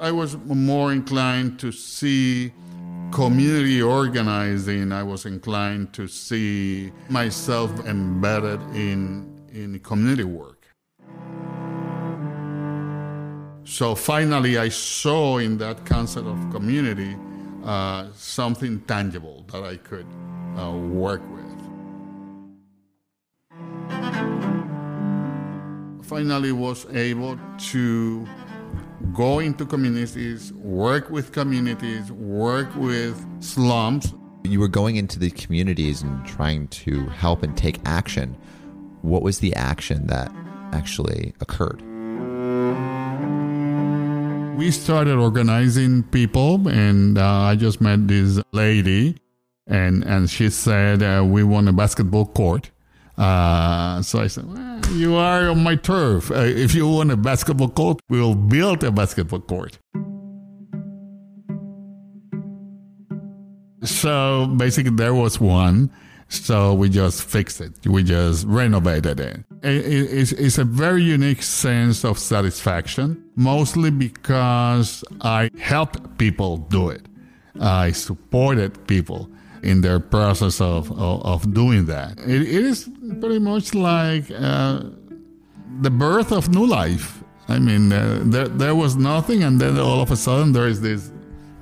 I 0.00 0.10
was 0.12 0.36
more 0.38 0.92
inclined 0.92 1.58
to 1.60 1.72
see 1.72 2.52
community 3.12 3.82
organizing, 3.82 4.92
I 4.92 5.02
was 5.02 5.26
inclined 5.26 5.92
to 5.94 6.08
see 6.08 6.92
myself 7.08 7.70
embedded 7.86 8.60
in, 8.74 9.46
in 9.52 9.78
community 9.80 10.24
work. 10.24 10.66
So 13.64 13.94
finally, 13.94 14.56
I 14.56 14.70
saw 14.70 15.38
in 15.38 15.58
that 15.58 15.84
concept 15.84 16.26
of 16.26 16.38
community 16.50 17.14
uh, 17.64 18.06
something 18.14 18.80
tangible 18.82 19.44
that 19.52 19.62
I 19.62 19.76
could 19.76 20.06
uh, 20.58 20.72
work 20.72 21.22
with. 21.30 21.44
Finally, 26.04 26.52
was 26.52 26.86
able 26.94 27.38
to 27.58 28.26
go 29.12 29.38
into 29.38 29.64
communities, 29.64 30.52
work 30.54 31.10
with 31.10 31.32
communities, 31.32 32.10
work 32.12 32.74
with 32.76 33.24
slums. 33.42 34.14
You 34.44 34.60
were 34.60 34.68
going 34.68 34.96
into 34.96 35.18
the 35.18 35.30
communities 35.30 36.02
and 36.02 36.24
trying 36.26 36.68
to 36.68 37.06
help 37.06 37.42
and 37.42 37.56
take 37.56 37.78
action. 37.84 38.36
What 39.02 39.22
was 39.22 39.38
the 39.40 39.54
action 39.54 40.06
that 40.06 40.32
actually 40.72 41.34
occurred? 41.40 41.82
We 44.56 44.72
started 44.72 45.18
organizing 45.18 46.02
people, 46.04 46.66
and 46.66 47.16
uh, 47.16 47.24
I 47.24 47.54
just 47.54 47.80
met 47.80 48.08
this 48.08 48.40
lady, 48.52 49.16
and, 49.68 50.02
and 50.04 50.30
she 50.30 50.50
said, 50.50 51.02
uh, 51.02 51.22
We 51.24 51.44
want 51.44 51.68
a 51.68 51.72
basketball 51.72 52.26
court. 52.26 52.70
Uh, 53.16 54.00
so 54.02 54.20
I 54.20 54.28
said, 54.28 54.46
well, 54.46 54.80
You 54.92 55.16
are 55.16 55.50
on 55.50 55.62
my 55.62 55.76
turf. 55.76 56.30
Uh, 56.30 56.36
if 56.36 56.74
you 56.74 56.88
want 56.88 57.10
a 57.10 57.16
basketball 57.16 57.68
court, 57.68 58.00
we'll 58.08 58.34
build 58.34 58.82
a 58.84 58.90
basketball 58.90 59.40
court. 59.40 59.78
So 63.82 64.46
basically, 64.56 64.92
there 64.92 65.14
was 65.14 65.40
one. 65.40 65.90
So 66.30 66.74
we 66.74 66.90
just 66.90 67.22
fixed 67.22 67.60
it. 67.60 67.86
We 67.86 68.02
just 68.02 68.46
renovated 68.46 69.18
it. 69.18 69.44
It's, 69.62 70.32
it's 70.32 70.58
a 70.58 70.64
very 70.64 71.02
unique 71.02 71.42
sense 71.42 72.04
of 72.04 72.18
satisfaction, 72.18 73.24
mostly 73.34 73.90
because 73.90 75.02
I 75.22 75.50
helped 75.58 76.18
people 76.18 76.58
do 76.58 76.90
it. 76.90 77.06
I 77.60 77.92
supported 77.92 78.86
people 78.86 79.30
in 79.62 79.80
their 79.80 80.00
process 80.00 80.60
of, 80.60 80.90
of, 80.92 81.24
of 81.24 81.54
doing 81.54 81.86
that. 81.86 82.18
It, 82.20 82.42
it 82.42 82.64
is 82.64 82.88
pretty 83.20 83.38
much 83.38 83.74
like 83.74 84.30
uh, 84.30 84.82
the 85.80 85.90
birth 85.90 86.32
of 86.32 86.48
new 86.48 86.66
life. 86.66 87.22
I 87.48 87.58
mean, 87.58 87.92
uh, 87.92 88.22
there, 88.24 88.48
there 88.48 88.74
was 88.74 88.96
nothing, 88.96 89.42
and 89.42 89.60
then 89.60 89.78
all 89.78 90.00
of 90.00 90.10
a 90.10 90.16
sudden 90.16 90.52
there 90.52 90.66
is 90.66 90.80
this, 90.80 91.10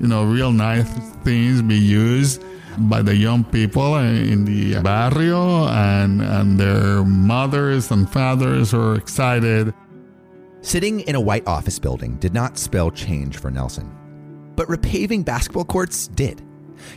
you 0.00 0.08
know, 0.08 0.24
real 0.24 0.52
nice 0.52 0.90
things 1.22 1.62
be 1.62 1.78
used 1.78 2.42
by 2.78 3.02
the 3.02 3.14
young 3.14 3.44
people 3.44 3.96
in 3.96 4.44
the 4.44 4.80
barrio, 4.82 5.68
and, 5.68 6.20
and 6.20 6.58
their 6.58 7.04
mothers 7.04 7.90
and 7.90 8.10
fathers 8.10 8.74
are 8.74 8.96
excited. 8.96 9.72
Sitting 10.60 11.00
in 11.00 11.14
a 11.14 11.20
white 11.20 11.46
office 11.46 11.78
building 11.78 12.16
did 12.16 12.34
not 12.34 12.58
spell 12.58 12.90
change 12.90 13.38
for 13.38 13.50
Nelson, 13.50 13.90
but 14.56 14.66
repaving 14.66 15.24
basketball 15.24 15.64
courts 15.64 16.08
did. 16.08 16.42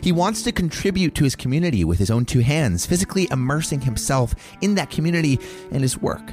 He 0.02 0.12
wants 0.12 0.42
to 0.42 0.52
contribute 0.52 1.14
to 1.16 1.24
his 1.24 1.36
community 1.36 1.84
with 1.84 1.98
his 1.98 2.10
own 2.10 2.24
two 2.24 2.40
hands, 2.40 2.86
physically 2.86 3.28
immersing 3.30 3.80
himself 3.80 4.34
in 4.60 4.74
that 4.76 4.90
community 4.90 5.38
and 5.70 5.82
his 5.82 5.98
work. 5.98 6.32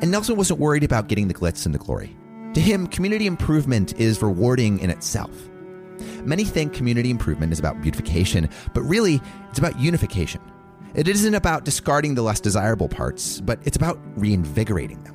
And 0.00 0.10
Nelson 0.10 0.36
wasn't 0.36 0.60
worried 0.60 0.84
about 0.84 1.08
getting 1.08 1.28
the 1.28 1.34
glitz 1.34 1.66
and 1.66 1.74
the 1.74 1.78
glory. 1.78 2.16
To 2.54 2.60
him, 2.60 2.86
community 2.86 3.26
improvement 3.26 3.98
is 4.00 4.22
rewarding 4.22 4.78
in 4.80 4.90
itself. 4.90 5.30
Many 6.24 6.44
think 6.44 6.72
community 6.72 7.10
improvement 7.10 7.52
is 7.52 7.58
about 7.58 7.80
beautification, 7.82 8.48
but 8.74 8.82
really, 8.82 9.20
it's 9.50 9.58
about 9.58 9.78
unification. 9.78 10.40
It 10.94 11.08
isn't 11.08 11.34
about 11.34 11.64
discarding 11.64 12.14
the 12.14 12.22
less 12.22 12.40
desirable 12.40 12.88
parts, 12.88 13.40
but 13.40 13.60
it's 13.64 13.76
about 13.76 13.98
reinvigorating 14.16 15.02
them. 15.04 15.14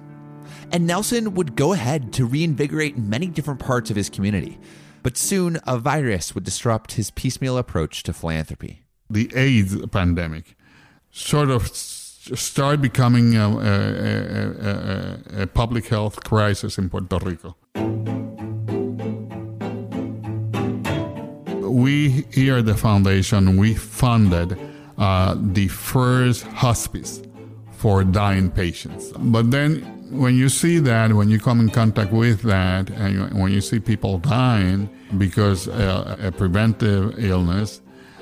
And 0.72 0.88
Nelson 0.88 1.34
would 1.34 1.56
go 1.56 1.74
ahead 1.74 2.14
to 2.14 2.26
reinvigorate 2.26 2.98
many 2.98 3.28
different 3.28 3.60
parts 3.60 3.90
of 3.90 3.96
his 3.96 4.10
community. 4.10 4.60
But 5.04 5.18
soon, 5.18 5.60
a 5.68 5.78
virus 5.78 6.34
would 6.34 6.46
disrupt 6.46 6.94
his 6.94 7.12
piecemeal 7.12 7.58
approach 7.58 8.04
to 8.04 8.14
philanthropy. 8.14 8.84
The 9.10 9.30
AIDS 9.36 9.86
pandemic 9.88 10.56
sort 11.12 11.50
of 11.50 11.68
started 11.68 12.82
becoming 12.82 13.36
a, 13.36 13.50
a, 13.50 15.42
a, 15.42 15.44
a 15.44 15.48
public 15.48 15.88
health 15.88 16.24
crisis 16.24 16.78
in 16.78 16.90
Puerto 16.90 17.20
Rico. 17.20 17.58
We 21.70 22.26
here 22.32 22.58
at 22.58 22.66
the 22.66 22.78
foundation, 22.78 23.58
we 23.58 23.74
funded 23.76 24.58
uh, 24.98 25.36
the 25.38 25.68
first 25.68 26.44
hospice 26.44 27.22
for 27.72 28.06
dying 28.06 28.52
patients. 28.52 29.12
But 29.18 29.52
then 29.52 29.93
when 30.14 30.36
you 30.36 30.50
see 30.50 30.80
that, 30.80 31.14
when 31.14 31.30
you 31.30 31.40
come 31.40 31.60
in 31.60 31.70
contact 31.70 32.12
with 32.12 32.42
that, 32.44 32.90
and 32.92 33.40
when 33.40 33.52
you 33.52 33.62
see 33.62 33.80
people 33.80 34.20
dying 34.20 34.90
because 35.18 35.68
uh, 35.68 36.18
a 36.22 36.32
preventive 36.32 37.18
illness, 37.24 37.82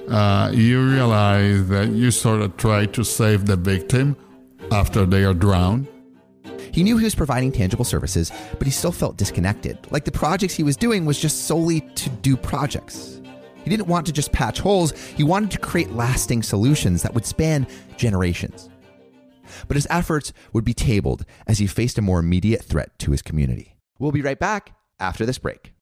uh, 0.10 0.52
you 0.54 0.84
realize 0.90 1.68
that 1.68 1.90
you 1.90 2.12
sort 2.12 2.42
of 2.42 2.56
try 2.58 2.86
to 2.88 3.04
save 3.04 3.46
the 3.46 3.56
victim 3.56 4.16
after 4.72 5.06
they 5.06 5.24
are 5.24 5.34
drowned. 5.34 5.88
He 6.72 6.84
knew 6.84 6.98
he 6.98 7.04
was 7.04 7.16
providing 7.16 7.52
tangible 7.52 7.84
services, 7.84 8.32
but 8.58 8.66
he 8.66 8.72
still 8.72 8.94
felt 8.94 9.18
disconnected. 9.18 9.78
Like 9.92 10.06
the 10.06 10.12
projects 10.12 10.54
he 10.54 10.64
was 10.64 10.78
doing 10.78 11.06
was 11.06 11.20
just 11.20 11.46
solely 11.46 11.82
to 11.82 12.10
do 12.10 12.38
projects. 12.38 13.22
He 13.64 13.70
didn't 13.70 13.88
want 13.88 14.06
to 14.08 14.14
just 14.14 14.32
patch 14.32 14.60
holes, 14.60 14.92
he 14.98 15.24
wanted 15.24 15.52
to 15.52 15.60
create 15.60 15.92
lasting 15.92 16.44
solutions 16.44 17.04
that 17.04 17.14
would 17.14 17.26
span 17.26 17.68
generations. 17.98 18.71
But 19.68 19.78
his 19.78 19.88
efforts 19.90 20.34
would 20.54 20.66
be 20.66 20.74
tabled 20.74 21.26
as 21.48 21.60
he 21.60 21.68
faced 21.68 21.98
a 21.98 22.02
more 22.02 22.20
immediate 22.20 22.64
threat 22.64 22.98
to 23.00 23.12
his 23.12 23.22
community. 23.22 23.76
We'll 24.00 24.12
be 24.12 24.22
right 24.22 24.40
back 24.40 24.76
after 25.00 25.26
this 25.26 25.38
break. 25.38 25.74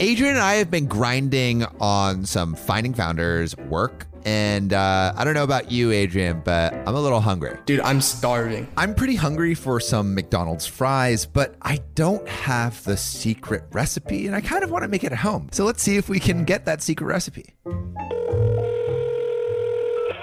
Adrian 0.00 0.34
and 0.34 0.42
I 0.42 0.54
have 0.54 0.70
been 0.70 0.86
grinding 0.86 1.64
on 1.80 2.26
some 2.26 2.54
Finding 2.54 2.94
Founders 2.94 3.56
work. 3.56 4.06
And 4.26 4.72
uh, 4.72 5.12
I 5.14 5.22
don't 5.24 5.34
know 5.34 5.44
about 5.44 5.70
you, 5.70 5.92
Adrian, 5.92 6.40
but 6.44 6.72
I'm 6.72 6.94
a 6.94 7.00
little 7.00 7.20
hungry. 7.20 7.58
Dude, 7.66 7.80
I'm 7.80 8.00
starving. 8.00 8.66
I'm 8.76 8.94
pretty 8.94 9.16
hungry 9.16 9.54
for 9.54 9.80
some 9.80 10.14
McDonald's 10.14 10.66
fries, 10.66 11.26
but 11.26 11.54
I 11.60 11.80
don't 11.94 12.26
have 12.26 12.82
the 12.84 12.96
secret 12.96 13.64
recipe 13.70 14.26
and 14.26 14.34
I 14.34 14.40
kind 14.40 14.64
of 14.64 14.70
want 14.70 14.82
to 14.82 14.88
make 14.88 15.04
it 15.04 15.12
at 15.12 15.18
home. 15.18 15.48
So 15.52 15.64
let's 15.64 15.82
see 15.82 15.96
if 15.96 16.08
we 16.08 16.20
can 16.20 16.44
get 16.44 16.64
that 16.64 16.82
secret 16.82 17.06
recipe. 17.06 17.54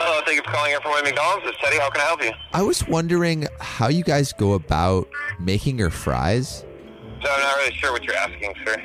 Hello, 0.03 0.19
thank 0.25 0.37
you 0.37 0.41
for 0.41 0.49
calling 0.49 0.73
in 0.73 0.81
from 0.81 0.93
McDonald's. 1.03 1.45
This 1.45 1.53
is 1.53 1.61
Teddy. 1.61 1.77
How 1.77 1.91
can 1.91 2.01
I 2.01 2.05
help 2.05 2.23
you? 2.23 2.31
I 2.53 2.63
was 2.63 2.87
wondering 2.87 3.45
how 3.59 3.87
you 3.87 4.03
guys 4.03 4.33
go 4.33 4.53
about 4.53 5.07
making 5.39 5.77
your 5.77 5.91
fries. 5.91 6.65
So 7.21 7.29
I'm 7.29 7.39
not 7.39 7.55
really 7.57 7.73
sure 7.75 7.91
what 7.91 8.03
you're 8.03 8.15
asking, 8.15 8.55
sir. 8.65 8.77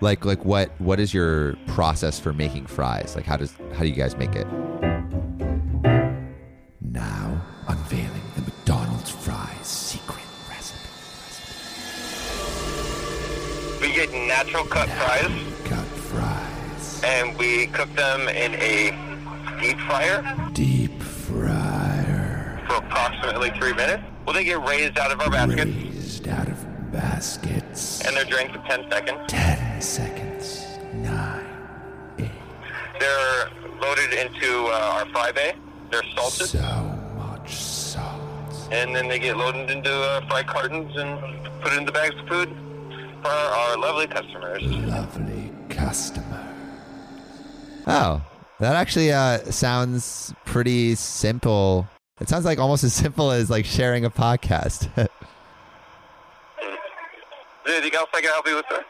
Like 0.00 0.24
like 0.24 0.44
what 0.44 0.72
what 0.80 0.98
is 0.98 1.14
your 1.14 1.54
process 1.68 2.18
for 2.18 2.32
making 2.32 2.66
fries? 2.66 3.14
Like 3.14 3.24
how 3.24 3.36
does 3.36 3.54
how 3.72 3.82
do 3.82 3.86
you 3.86 3.94
guys 3.94 4.16
make 4.16 4.34
it? 4.34 4.48
Now 6.80 7.40
unveiling 7.68 8.22
the 8.34 8.42
McDonald's 8.42 9.10
fries 9.10 9.64
secret 9.64 10.24
recipe. 10.50 10.88
We 13.80 13.92
get 13.94 14.10
natural 14.12 14.64
cut 14.64 14.88
fries. 14.88 15.30
Cut 15.66 15.86
fries. 15.86 17.00
And 17.04 17.38
we 17.38 17.68
cook 17.68 17.94
them 17.94 18.28
in 18.28 18.54
a 18.54 18.90
deep 19.60 19.78
fryer. 19.80 20.47
Approximately 22.98 23.50
three 23.50 23.72
minutes. 23.74 24.02
Well, 24.26 24.34
they 24.34 24.42
get 24.42 24.60
raised 24.66 24.98
out 24.98 25.12
of 25.12 25.20
our 25.20 25.30
basket. 25.30 25.66
Raised 25.66 26.26
out 26.26 26.48
of 26.48 26.90
baskets. 26.90 28.04
And 28.04 28.16
they're 28.16 28.24
drained 28.24 28.52
for 28.52 28.58
10 28.66 28.90
seconds. 28.90 29.20
10 29.28 29.80
seconds. 29.80 30.66
9. 30.94 31.46
Eight. 32.18 32.30
They're 32.98 33.50
loaded 33.80 34.12
into 34.14 34.66
uh, 34.66 34.94
our 34.94 35.06
fry 35.10 35.30
bay. 35.30 35.54
They're 35.92 36.02
salted. 36.16 36.48
So 36.48 36.98
much 37.16 37.54
salt. 37.54 38.20
And 38.72 38.94
then 38.96 39.06
they 39.06 39.20
get 39.20 39.36
loaded 39.36 39.70
into 39.70 39.92
uh, 39.92 40.26
fry 40.26 40.42
cartons 40.42 40.96
and 40.96 41.62
put 41.62 41.72
into 41.74 41.92
bags 41.92 42.16
of 42.16 42.26
food 42.26 42.48
for 43.22 43.28
our 43.28 43.78
lovely 43.78 44.08
customers. 44.08 44.62
Lovely 44.64 45.52
customer. 45.68 46.52
Oh, 47.86 48.22
that 48.58 48.74
actually 48.74 49.12
uh, 49.12 49.38
sounds 49.50 50.34
pretty 50.44 50.96
simple. 50.96 51.86
It 52.20 52.28
sounds 52.28 52.44
like 52.44 52.58
almost 52.58 52.84
as 52.84 52.92
simple 52.92 53.30
as 53.30 53.48
like 53.48 53.64
sharing 53.64 54.04
a 54.04 54.10
podcast. 54.10 54.88
Anything 57.66 57.94
else 57.94 58.08
I 58.14 58.20
can 58.20 58.30
help 58.30 58.48
you 58.48 58.56
with, 58.56 58.64
sir? 58.70 58.84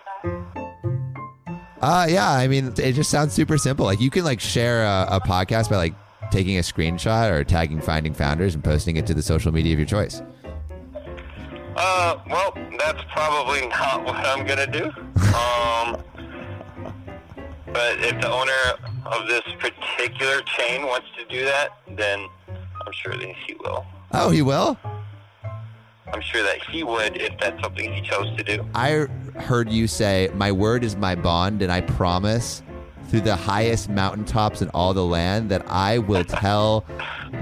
Uh, 1.80 2.06
yeah, 2.08 2.30
I 2.30 2.48
mean, 2.48 2.72
it 2.78 2.92
just 2.92 3.10
sounds 3.10 3.32
super 3.32 3.58
simple. 3.58 3.84
Like 3.84 4.00
you 4.00 4.10
can 4.10 4.24
like 4.24 4.40
share 4.40 4.84
a, 4.84 5.06
a 5.12 5.20
podcast 5.20 5.70
by 5.70 5.76
like 5.76 5.94
taking 6.30 6.58
a 6.58 6.62
screenshot 6.62 7.30
or 7.30 7.44
tagging 7.44 7.80
Finding 7.80 8.14
Founders 8.14 8.54
and 8.54 8.64
posting 8.64 8.96
it 8.96 9.06
to 9.06 9.14
the 9.14 9.22
social 9.22 9.52
media 9.52 9.72
of 9.74 9.78
your 9.78 9.86
choice. 9.86 10.22
Uh, 11.76 12.18
well, 12.28 12.52
that's 12.78 13.02
probably 13.12 13.66
not 13.68 14.04
what 14.04 14.16
I'm 14.16 14.46
gonna 14.46 14.66
do. 14.66 14.84
Um, 15.34 16.02
but 17.66 17.98
if 18.00 18.20
the 18.20 18.30
owner 18.30 18.88
of 19.06 19.28
this 19.28 19.42
particular 19.58 20.40
chain 20.42 20.86
wants 20.86 21.06
to 21.16 21.24
do 21.26 21.44
that, 21.44 21.78
then 21.88 22.26
I'm 22.88 22.94
sure 22.94 23.12
that 23.12 23.34
he 23.46 23.52
will. 23.52 23.84
Oh, 24.12 24.30
he 24.30 24.40
will? 24.40 24.78
I'm 26.10 26.22
sure 26.22 26.42
that 26.42 26.62
he 26.70 26.82
would 26.82 27.18
if 27.18 27.38
that's 27.38 27.62
something 27.62 27.92
he 27.92 28.00
chose 28.00 28.34
to 28.38 28.42
do. 28.42 28.66
I 28.74 29.06
heard 29.36 29.70
you 29.70 29.86
say, 29.86 30.30
My 30.34 30.50
word 30.52 30.82
is 30.82 30.96
my 30.96 31.14
bond, 31.14 31.60
and 31.60 31.70
I 31.70 31.82
promise 31.82 32.62
through 33.08 33.20
the 33.20 33.36
highest 33.36 33.90
mountaintops 33.90 34.62
in 34.62 34.70
all 34.70 34.94
the 34.94 35.04
land 35.04 35.50
that 35.50 35.68
I 35.68 35.98
will 35.98 36.24
tell 36.44 36.86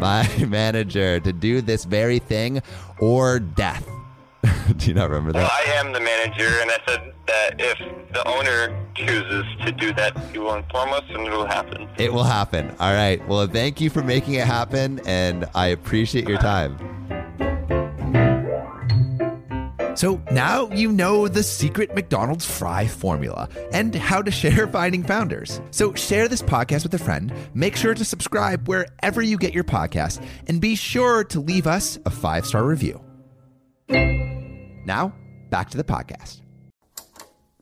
my 0.01 0.29
manager 0.49 1.21
to 1.21 1.33
do 1.33 1.61
this 1.61 1.85
very 1.85 2.19
thing 2.19 2.61
or 2.99 3.39
death. 3.39 3.89
do 4.77 4.87
you 4.87 4.95
not 4.95 5.09
remember 5.11 5.33
that? 5.33 5.39
Well, 5.41 5.51
I 5.53 5.73
am 5.79 5.93
the 5.93 6.01
manager, 6.01 6.49
and 6.61 6.71
I 6.71 6.79
said 6.87 7.13
that 7.27 7.55
if 7.59 7.79
the 8.13 8.27
owner 8.29 8.77
chooses 8.95 9.45
to 9.65 9.73
do 9.73 9.93
that, 9.95 10.17
he 10.33 10.39
will 10.39 10.55
inform 10.55 10.93
us 10.93 11.05
and 11.09 11.27
it 11.27 11.31
will 11.31 11.47
happen. 11.47 11.89
It 11.99 12.13
will 12.13 12.25
happen. 12.25 12.71
All 12.79 12.93
right. 12.93 13.27
Well, 13.29 13.47
thank 13.47 13.81
you 13.81 13.91
for 13.91 14.03
making 14.03 14.35
it 14.35 14.47
happen, 14.47 15.01
and 15.07 15.47
I 15.55 15.69
appreciate 15.69 16.29
your 16.29 16.39
time. 16.39 16.79
So 19.97 20.21
now 20.31 20.69
you 20.73 20.93
know 20.93 21.27
the 21.27 21.43
secret 21.43 21.95
McDonald's 21.95 22.45
fry 22.45 22.87
formula 22.87 23.49
and 23.73 23.95
how 23.95 24.21
to 24.21 24.31
share 24.31 24.67
Finding 24.73 25.03
Founders. 25.05 25.63
So 25.71 25.95
share 25.95 26.29
this 26.29 26.43
podcast 26.43 26.83
with 26.83 26.93
a 26.93 26.99
friend, 26.99 27.33
make 27.55 27.77
sure 27.77 27.95
to 27.95 28.05
subscribe 28.05 28.69
wherever 28.69 29.23
you 29.23 29.39
get 29.39 29.55
your 29.55 29.65
podcast, 29.65 30.23
and 30.49 30.61
be 30.61 30.75
sure 30.75 31.25
to 31.25 31.41
leave 31.41 31.67
us 31.67 31.99
a 32.05 32.11
five 32.11 32.45
star 32.45 32.65
review. 32.65 33.06
Now, 33.88 35.14
back 35.51 35.70
to 35.70 35.77
the 35.77 35.85
podcast. 35.85 36.40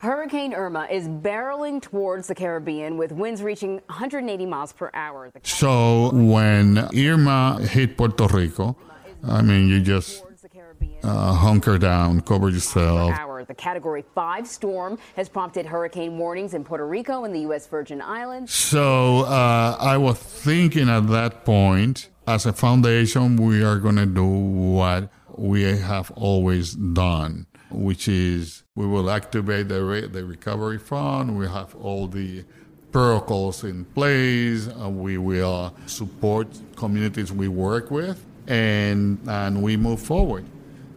Hurricane 0.01 0.53
Irma 0.53 0.87
is 0.91 1.09
barreling 1.09 1.81
towards 1.81 2.29
the 2.29 2.35
Caribbean 2.35 2.99
with 2.99 3.11
winds 3.11 3.43
reaching 3.43 3.81
180 3.87 4.45
miles 4.45 4.73
per 4.75 4.91
hour. 4.93 5.31
So 5.43 6.11
when 6.13 6.77
Irma 6.95 7.63
hit 7.63 7.97
Puerto 7.97 8.27
Rico, 8.27 8.77
I 9.27 9.41
mean, 9.41 9.69
you 9.69 9.81
just 9.81 10.23
uh, 11.03 11.33
hunker 11.33 11.79
down, 11.79 12.21
cover 12.21 12.51
yourself. 12.51 13.15
The 13.49 13.55
Category 13.55 14.05
5 14.15 14.47
storm 14.47 14.99
has 15.17 15.29
prompted 15.31 15.65
hurricane 15.65 16.19
warnings 16.19 16.53
in 16.53 16.65
Puerto 16.65 16.87
Rico 16.87 17.25
and 17.25 17.35
the 17.35 17.41
U.S. 17.41 17.67
Virgin 17.67 18.03
Islands. 18.03 18.53
So 18.53 19.21
uh, 19.21 19.77
I 19.81 19.97
was 19.97 20.19
thinking 20.19 20.89
at 20.91 21.09
that 21.09 21.45
point, 21.47 22.11
as 22.27 22.45
a 22.47 22.53
foundation, 22.53 23.37
we 23.37 23.63
are 23.63 23.79
going 23.79 23.97
to 23.97 24.07
do 24.07 24.25
what 24.25 25.11
we 25.37 25.63
have 25.63 26.11
always 26.13 26.75
done, 26.75 27.47
which 27.71 28.09
is 28.09 28.63
we 28.75 28.87
will 28.87 29.11
activate 29.11 29.69
the, 29.69 29.85
re- 29.85 30.07
the 30.07 30.25
recovery 30.25 30.79
fund. 30.79 31.37
We 31.39 31.47
have 31.47 31.75
all 31.77 32.07
the 32.07 32.45
protocols 32.93 33.65
in 33.65 33.85
place. 33.87 34.69
Uh, 34.69 34.89
we 34.89 35.19
will 35.19 35.75
support 35.87 36.49
communities 36.77 37.33
we 37.33 37.49
work 37.49 37.91
with, 37.91 38.25
and 38.47 39.19
and 39.27 39.63
we 39.63 39.77
move 39.77 40.01
forward. 40.01 40.45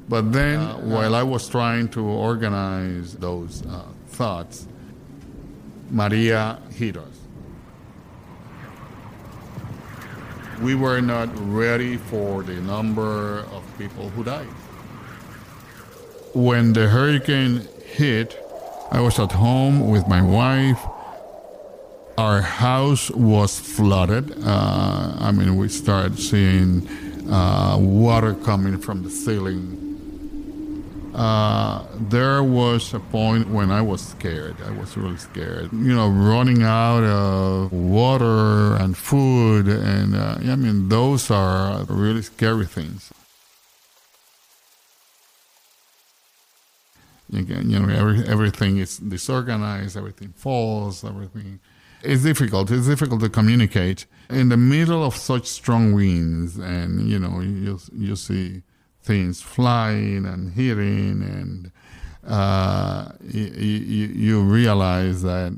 But 0.09 0.31
then, 0.31 0.59
uh, 0.59 0.75
while 0.77 1.15
I 1.15 1.23
was 1.23 1.49
trying 1.49 1.89
to 1.89 2.01
organize 2.05 3.13
those 3.13 3.65
uh, 3.65 3.83
thoughts, 4.07 4.67
Maria 5.89 6.59
hit 6.71 6.97
us. 6.97 7.17
We 10.61 10.75
were 10.75 11.01
not 11.01 11.29
ready 11.35 11.97
for 11.97 12.41
the 12.41 12.55
number 12.55 13.39
of 13.51 13.63
people 13.77 14.09
who 14.09 14.23
died. 14.23 14.47
when 16.33 16.73
the 16.73 16.87
hurricane 16.87 17.67
hit, 17.85 18.37
I 18.91 18.99
was 19.01 19.19
at 19.19 19.31
home 19.31 19.89
with 19.89 20.07
my 20.07 20.21
wife. 20.21 20.79
Our 22.17 22.41
house 22.41 23.09
was 23.11 23.59
flooded. 23.59 24.25
Uh, 24.43 25.15
I 25.19 25.31
mean, 25.31 25.55
we 25.57 25.67
started 25.69 26.17
seeing 26.19 26.87
uh, 27.29 27.77
water 27.79 28.33
coming 28.35 28.77
from 28.79 29.03
the 29.03 29.09
ceiling. 29.09 29.83
Uh, 31.13 31.83
there 32.09 32.43
was 32.43 32.93
a 32.93 32.99
point 32.99 33.49
when 33.49 33.71
I 33.71 33.81
was 33.81 34.01
scared. 34.01 34.55
I 34.65 34.71
was 34.71 34.95
really 34.95 35.17
scared. 35.17 35.71
You 35.73 35.95
know, 35.95 36.09
running 36.09 36.61
out 36.63 37.03
of 37.03 37.71
water 37.73 38.75
and 38.75 38.95
food, 38.95 39.67
and 39.67 40.15
uh, 40.15 40.37
I 40.53 40.55
mean, 40.55 40.89
those 40.89 41.31
are 41.31 41.83
really 41.85 42.21
scary 42.21 42.65
things. 42.67 43.11
You, 47.29 47.43
you 47.43 47.79
know, 47.79 47.89
every, 47.93 48.27
everything 48.27 48.77
is 48.77 48.97
disorganized, 48.97 49.97
everything 49.97 50.33
falls, 50.35 51.03
everything. 51.03 51.59
It's 52.03 52.23
difficult. 52.23 52.71
It's 52.71 52.87
difficult 52.87 53.21
to 53.21 53.29
communicate 53.29 54.05
in 54.29 54.49
the 54.49 54.57
middle 54.57 55.03
of 55.03 55.15
such 55.15 55.45
strong 55.47 55.93
winds, 55.93 56.57
and 56.57 57.09
you 57.09 57.19
know, 57.19 57.41
you 57.41 57.79
you 57.93 58.15
see 58.15 58.61
things 59.01 59.41
flying 59.41 60.25
and 60.25 60.53
hitting, 60.53 61.23
and 61.23 61.71
uh, 62.25 63.11
you, 63.23 63.45
you, 63.45 64.07
you 64.07 64.41
realize 64.41 65.21
that 65.23 65.57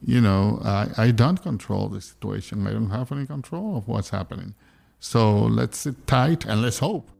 you 0.00 0.20
know 0.20 0.60
I, 0.64 0.88
I 0.96 1.10
don't 1.10 1.42
control 1.42 1.88
the 1.88 2.00
situation. 2.00 2.66
I 2.66 2.72
don't 2.72 2.90
have 2.90 3.10
any 3.12 3.26
control 3.26 3.76
of 3.76 3.88
what's 3.88 4.10
happening. 4.10 4.54
So 5.00 5.38
let's 5.40 5.78
sit 5.78 6.06
tight 6.06 6.44
and 6.44 6.62
let's 6.62 6.78
hope. 6.78 7.10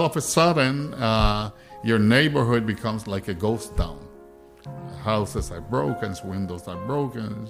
All 0.00 0.06
of 0.06 0.16
a 0.16 0.20
sudden, 0.22 0.94
uh, 0.94 1.50
your 1.84 1.98
neighborhood 1.98 2.64
becomes 2.66 3.06
like 3.06 3.28
a 3.28 3.34
ghost 3.34 3.76
town. 3.76 4.00
Houses 5.02 5.50
are 5.50 5.60
broken, 5.60 6.16
windows 6.24 6.66
are 6.68 6.80
broken, 6.86 7.46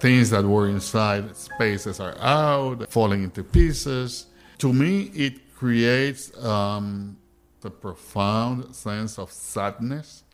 things 0.00 0.30
that 0.30 0.44
were 0.44 0.68
inside 0.68 1.36
spaces 1.36 2.00
are 2.00 2.16
out, 2.18 2.90
falling 2.90 3.22
into 3.22 3.44
pieces. 3.44 4.26
To 4.58 4.72
me, 4.72 5.12
it 5.14 5.54
creates 5.54 6.36
um, 6.44 7.16
the 7.60 7.70
profound 7.70 8.74
sense 8.74 9.16
of 9.16 9.30
sadness. 9.30 10.24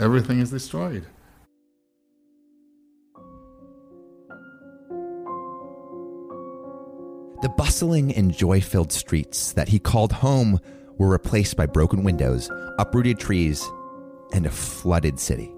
Everything 0.00 0.40
is 0.40 0.50
destroyed. 0.50 1.06
The 7.42 7.48
bustling 7.50 8.12
and 8.12 8.32
joy 8.32 8.60
filled 8.60 8.92
streets 8.92 9.52
that 9.52 9.68
he 9.68 9.78
called 9.78 10.10
home 10.10 10.58
were 10.98 11.08
replaced 11.08 11.56
by 11.56 11.66
broken 11.66 12.02
windows, 12.04 12.50
uprooted 12.78 13.18
trees, 13.18 13.64
and 14.32 14.46
a 14.46 14.50
flooded 14.50 15.18
city. 15.20 15.52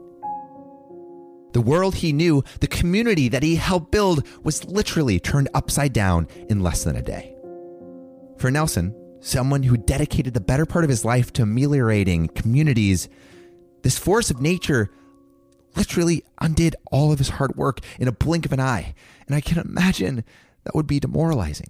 The 1.53 1.61
world 1.61 1.97
he 1.97 2.13
knew, 2.13 2.45
the 2.61 2.67
community 2.67 3.29
that 3.29 3.43
he 3.43 3.57
helped 3.57 3.91
build, 3.91 4.27
was 4.45 4.65
literally 4.67 5.19
turned 5.19 5.49
upside 5.55 5.93
down 5.93 6.29
in 6.49 6.61
less 6.61 6.85
than 6.85 6.97
a 6.97 7.03
day. 7.03 7.35
For 8.37 8.51
Nelson, 8.51 8.95
someone 9.21 9.63
who 9.63 9.77
dedicated 9.77 10.35
the 10.35 10.41
better 10.41 10.67
part 10.67 10.85
of 10.85 10.91
his 10.91 11.05
life 11.05 11.33
to 11.35 11.43
ameliorating 11.43 12.29
communities, 12.29 13.09
this 13.83 13.99
force 13.99 14.31
of 14.31 14.41
nature 14.41 14.91
literally 15.75 16.25
undid 16.41 16.77
all 16.91 17.13
of 17.13 17.19
his 17.19 17.31
hard 17.31 17.57
work 17.57 17.81
in 17.99 18.09
a 18.09 18.13
blink 18.13 18.45
of 18.45 18.53
an 18.53 18.61
eye. 18.61 18.95
And 19.27 19.35
I 19.35 19.41
can 19.41 19.59
imagine 19.59 20.25
that 20.65 20.75
would 20.75 20.87
be 20.87 21.01
demoralizing. 21.01 21.69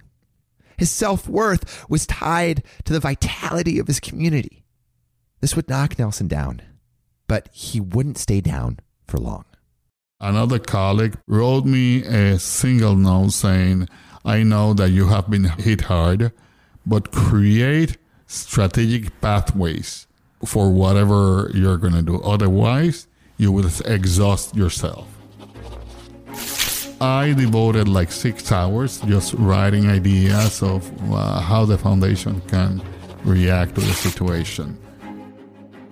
His 0.79 0.91
self 0.91 1.29
worth 1.29 1.88
was 1.91 2.07
tied 2.07 2.62
to 2.85 2.93
the 2.93 3.01
vitality 3.01 3.79
of 3.79 3.88
his 3.88 4.01
community. 4.01 4.64
This 5.41 5.55
would 5.57 5.69
knock 5.69 5.99
Nelson 5.99 6.29
down, 6.29 6.62
but 7.27 7.49
he 7.53 7.81
wouldn't 7.81 8.19
stay 8.19 8.41
down 8.41 8.79
for 9.07 9.19
long. 9.19 9.45
Another 10.21 10.59
colleague 10.59 11.19
wrote 11.27 11.64
me 11.64 12.03
a 12.05 12.38
single 12.38 12.97
note 12.97 13.33
saying, 13.33 13.88
I 14.25 14.43
know 14.43 14.75
that 14.75 14.91
you 14.91 15.09
have 15.09 15.31
been 15.31 15.45
hit 15.45 15.83
hard, 15.83 16.33
but 16.87 17.12
create 17.12 17.99
strategic 18.27 19.21
pathways 19.21 20.07
for 20.45 20.71
whatever 20.71 21.51
you're 21.55 21.77
going 21.77 21.95
to 21.95 22.03
do. 22.03 22.21
Otherwise, 22.23 23.07
you 23.37 23.53
will 23.53 23.71
exhaust 23.85 24.57
yourself. 24.57 25.07
I 27.01 27.33
devoted 27.33 27.87
like 27.87 28.11
six 28.11 28.51
hours 28.51 29.01
just 29.03 29.35
writing 29.35 29.89
ideas 29.89 30.63
of 30.63 30.91
uh, 31.13 31.39
how 31.41 31.65
the 31.65 31.79
foundation 31.79 32.41
can 32.49 32.83
react 33.25 33.77
to 33.77 33.81
the 33.81 33.93
situation. 33.93 34.77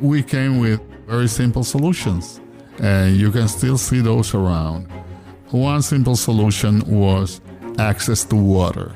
We 0.01 0.25
came 0.25 0.59
with 0.59 0.81
very 1.07 1.29
simple 1.29 1.63
solutions, 1.63 2.41
and 2.81 3.17
you 3.17 3.31
can 3.31 3.47
still 3.47 3.79
see 3.79 4.01
those 4.01 4.35
around. 4.35 4.91
One 5.51 5.81
simple 5.83 6.17
solution 6.17 6.81
was 6.81 7.41
access 7.79 8.25
to 8.25 8.37
water. 8.37 8.93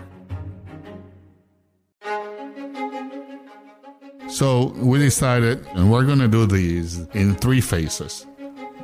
So 4.28 4.72
we 4.76 4.98
decided, 4.98 5.64
and 5.74 5.92
we're 5.92 6.04
going 6.04 6.18
to 6.18 6.28
do 6.28 6.46
these 6.46 6.98
in 7.14 7.36
three 7.36 7.60
phases. 7.60 8.26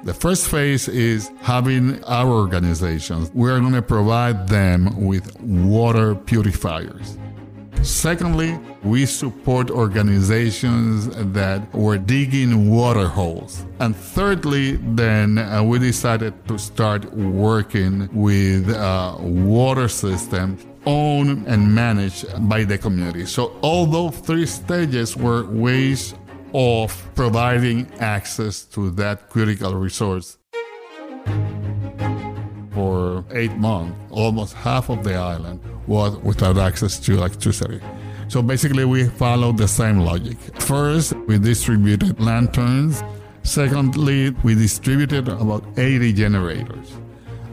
The 0.07 0.15
first 0.15 0.47
phase 0.47 0.87
is 0.87 1.33
having 1.43 2.05
our 2.05 2.29
organizations. 2.29 3.29
We're 3.35 3.59
going 3.59 3.73
to 3.73 3.83
provide 3.83 4.47
them 4.47 5.05
with 5.05 5.37
water 5.41 6.15
purifiers. 6.15 7.19
Secondly, 7.83 8.57
we 8.85 9.05
support 9.05 9.69
organizations 9.69 11.09
that 11.33 11.75
were 11.75 11.99
digging 11.99 12.71
water 12.71 13.09
holes. 13.09 13.67
And 13.81 13.97
thirdly, 13.97 14.77
then 14.95 15.39
uh, 15.39 15.65
we 15.65 15.81
decided 15.81 16.35
to 16.47 16.57
start 16.57 17.13
working 17.13 18.09
with 18.13 18.71
a 18.71 19.17
water 19.19 19.89
system 19.89 20.57
owned 20.87 21.49
and 21.49 21.75
managed 21.75 22.27
by 22.49 22.63
the 22.63 22.79
community. 22.79 23.27
So, 23.27 23.57
all 23.61 23.87
those 23.87 24.17
three 24.19 24.47
stages 24.47 25.17
were 25.17 25.47
ways 25.47 26.15
of 26.59 27.15
providing 27.15 27.87
access 28.01 28.65
to 28.65 28.91
that 28.93 29.29
critical 29.29 29.75
resource. 29.75 30.39
For 32.73 33.25
eight 33.33 33.55
months, 33.59 33.95
almost 34.11 34.55
half 34.55 34.89
of 34.89 35.05
the 35.05 35.17
island 35.17 35.61
was 35.87 36.17
without 36.19 36.57
access 36.57 36.99
to 37.01 37.13
electricity. 37.13 37.83
So 38.29 38.41
basically, 38.41 38.87
we 38.87 39.07
followed 39.07 39.59
the 39.59 39.69
same 39.69 39.99
logic. 40.01 40.39
First, 40.59 41.13
we 41.29 41.39
distributed 41.39 42.19
lanterns. 42.21 43.03
Secondly, 43.43 44.31
we 44.43 44.55
distributed 44.55 45.29
about 45.29 45.63
80 45.77 46.15
generators. 46.15 46.91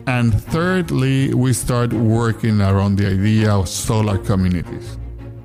And 0.08 0.34
thirdly, 0.46 1.34
we 1.34 1.52
started 1.52 1.94
working 1.94 2.62
around 2.62 2.96
the 2.96 3.08
idea 3.08 3.52
of 3.52 3.68
solar 3.68 4.18
communities. 4.18 4.98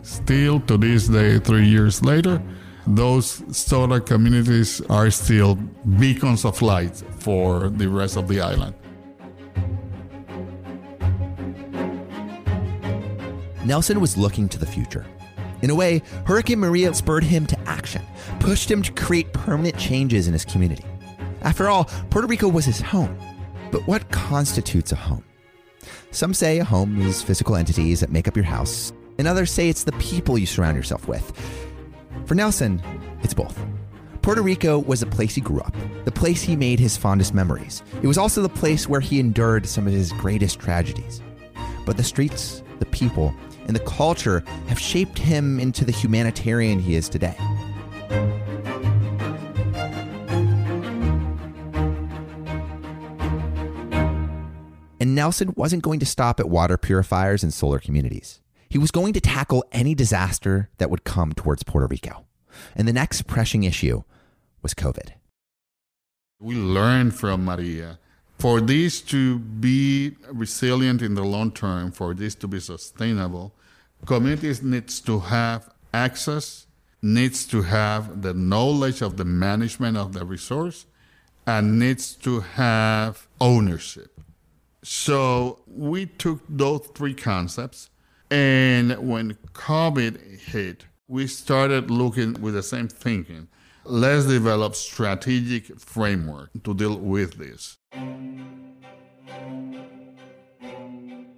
Still, 0.03 0.61
to 0.61 0.77
this 0.77 1.09
day, 1.09 1.41
three 1.41 1.67
years 1.67 2.05
later, 2.05 2.41
those 2.89 3.43
solar 3.57 4.01
communities 4.01 4.81
are 4.89 5.11
still 5.11 5.57
beacons 5.99 6.45
of 6.45 6.63
light 6.63 6.97
for 7.19 7.69
the 7.69 7.89
rest 7.89 8.17
of 8.17 8.29
the 8.29 8.41
island. 8.41 8.75
Nelson 13.65 14.01
was 14.01 14.17
looking 14.17 14.49
to 14.49 14.59
the 14.59 14.67
future. 14.67 15.05
In 15.61 15.69
a 15.69 15.75
way, 15.75 16.03
Hurricane 16.25 16.61
Maria 16.61 16.95
spurred 16.95 17.25
him 17.25 17.45
to 17.47 17.61
action, 17.69 18.03
pushed 18.41 18.71
him 18.71 18.83
to 18.83 18.93
create 18.93 19.33
permanent 19.33 19.77
changes 19.77 20.27
in 20.27 20.33
his 20.33 20.45
community. 20.45 20.85
After 21.43 21.69
all, 21.69 21.85
Puerto 22.11 22.27
Rico 22.27 22.49
was 22.49 22.65
his 22.65 22.81
home. 22.81 23.19
But 23.71 23.87
what 23.87 24.11
constitutes 24.11 24.93
a 24.93 24.97
home? 24.97 25.25
Some 26.11 26.33
say 26.33 26.59
a 26.59 26.65
home 26.65 27.03
is 27.03 27.23
physical 27.23 27.57
entities 27.57 28.01
that 28.01 28.11
make 28.11 28.27
up 28.27 28.37
your 28.37 28.47
house, 28.47 28.95
and 29.19 29.29
others 29.29 29.53
say 29.53 29.69
it's 29.69 29.85
the 29.85 29.93
people 29.93 30.39
you 30.39 30.47
surround 30.47 30.77
yourself 30.77 31.07
with. 31.07 31.68
For 32.27 32.35
Nelson, 32.35 32.83
it's 33.23 33.35
both. 33.35 33.59
Puerto 34.23 34.43
Rico 34.43 34.79
was 34.79 35.01
the 35.01 35.07
place 35.07 35.35
he 35.35 35.41
grew 35.41 35.61
up, 35.61 35.75
the 36.05 36.13
place 36.13 36.43
he 36.43 36.55
made 36.55 36.79
his 36.79 36.97
fondest 36.97 37.33
memories. 37.33 37.83
It 38.03 38.07
was 38.07 38.19
also 38.19 38.43
the 38.43 38.49
place 38.49 38.89
where 38.89 39.01
he 39.01 39.19
endured 39.19 39.67
some 39.67 39.87
of 39.87 39.93
his 39.93 40.13
greatest 40.13 40.59
tragedies. 40.59 41.23
But 41.87 41.97
the 41.97 42.05
streets, 42.05 42.63
the 42.79 42.87
people, 42.87 43.35
and 43.67 43.75
the 43.75 43.81
culture 43.81 44.45
have 44.67 44.79
shaped 44.79 45.19
him 45.19 45.59
into 45.59 45.85
the 45.85 45.93
humanitarian 45.93 46.79
he 46.79 46.95
is 46.95 47.09
today. 47.09 47.37
And 55.01 55.15
Nelson 55.15 55.55
wasn't 55.57 55.83
going 55.83 56.01
to 56.01 56.07
stop 56.07 56.39
at 56.39 56.51
water 56.51 56.77
purifiers 56.77 57.43
and 57.43 57.55
solar 57.55 57.79
communities. 57.79 58.41
He 58.79 58.81
was 58.81 58.93
going 58.93 59.13
to 59.15 59.21
tackle 59.21 59.65
any 59.73 59.93
disaster 59.93 60.71
that 60.79 60.89
would 60.89 61.03
come 61.03 61.33
towards 61.33 61.65
Puerto 61.65 61.89
Rico. 61.89 62.27
And 62.77 62.87
the 62.87 62.93
next 62.93 63.27
pressing 63.27 63.65
issue 63.65 64.05
was 64.63 64.73
COVID. 64.73 65.15
We 66.39 66.55
learned 66.55 67.13
from 67.17 67.45
Maria 67.45 67.99
For 68.39 68.61
this 68.61 69.01
to 69.15 69.41
be 69.41 70.13
resilient 70.31 71.03
in 71.03 71.17
the 71.17 71.25
long 71.25 71.51
term, 71.51 71.91
for 71.91 72.15
this 72.15 72.37
to 72.37 72.47
be 72.47 72.61
sustainable, 72.61 73.53
communities 74.07 74.63
needs 74.63 75.01
to 75.01 75.19
have 75.19 75.69
access, 75.93 76.69
needs 77.03 77.47
to 77.47 77.63
have 77.63 78.23
the 78.23 78.33
knowledge 78.33 79.03
of 79.03 79.17
the 79.17 79.25
management 79.25 79.97
of 79.97 80.13
the 80.13 80.25
resource, 80.25 80.87
and 81.49 81.81
needs 81.81 82.15
to 82.15 82.39
have 82.39 83.27
ownership. 83.41 84.21
So 84.85 85.59
we 85.67 86.07
took 86.07 86.45
those 86.49 86.87
three 86.95 87.15
concepts, 87.15 87.91
and 88.31 88.97
when 88.99 89.35
COVID 89.55 90.39
hit, 90.39 90.85
we 91.07 91.27
started 91.27 91.91
looking 91.91 92.41
with 92.41 92.55
the 92.55 92.63
same 92.63 92.89
thinking. 92.89 93.49
Let's 93.85 94.27
develop 94.27 94.75
strategic 94.75 95.81
framework 95.81 96.51
to 96.65 96.75
deal 96.75 96.99
with 96.99 97.39
this. 97.39 97.79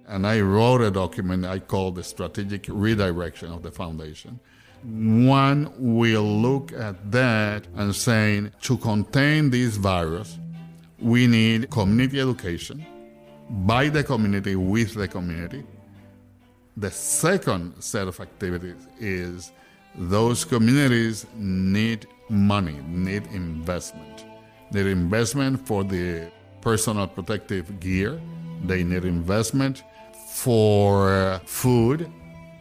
And 0.07 0.27
I 0.27 0.41
wrote 0.41 0.81
a 0.81 0.91
document 0.91 1.45
I 1.45 1.59
called 1.59 1.95
the 1.95 2.03
strategic 2.03 2.65
redirection 2.67 3.49
of 3.53 3.63
the 3.63 3.71
foundation. 3.71 4.41
One 4.83 5.71
will 5.77 6.41
look 6.41 6.73
at 6.73 7.11
that 7.11 7.67
and 7.77 7.95
saying 7.95 8.51
to 8.63 8.77
contain 8.77 9.49
this 9.51 9.77
virus, 9.77 10.37
we 10.99 11.27
need 11.27 11.69
community 11.69 12.19
education 12.19 12.85
by 13.49 13.87
the 13.87 14.03
community 14.03 14.57
with 14.57 14.95
the 14.95 15.07
community. 15.07 15.63
The 16.77 16.91
second 16.91 17.81
set 17.81 18.07
of 18.07 18.19
activities 18.19 18.87
is 18.99 19.51
those 19.95 20.45
communities 20.45 21.25
need 21.35 22.07
money, 22.29 22.79
need 22.87 23.27
investment. 23.33 24.25
They 24.71 24.83
need 24.83 24.91
investment 24.91 25.67
for 25.67 25.83
the 25.83 26.31
personal 26.61 27.07
protective 27.07 27.79
gear. 27.81 28.21
They 28.63 28.83
need 28.83 29.03
investment 29.03 29.83
for 30.29 31.41
food, 31.45 32.09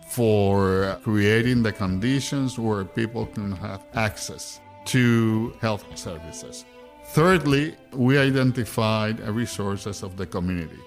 for 0.08 0.98
creating 1.04 1.62
the 1.62 1.72
conditions 1.72 2.58
where 2.58 2.84
people 2.84 3.26
can 3.26 3.52
have 3.52 3.84
access 3.94 4.60
to 4.86 5.54
health 5.60 5.84
services. 5.96 6.64
Thirdly, 7.12 7.76
we 7.92 8.18
identified 8.18 9.20
resources 9.20 10.02
of 10.02 10.16
the 10.16 10.26
community. 10.26 10.80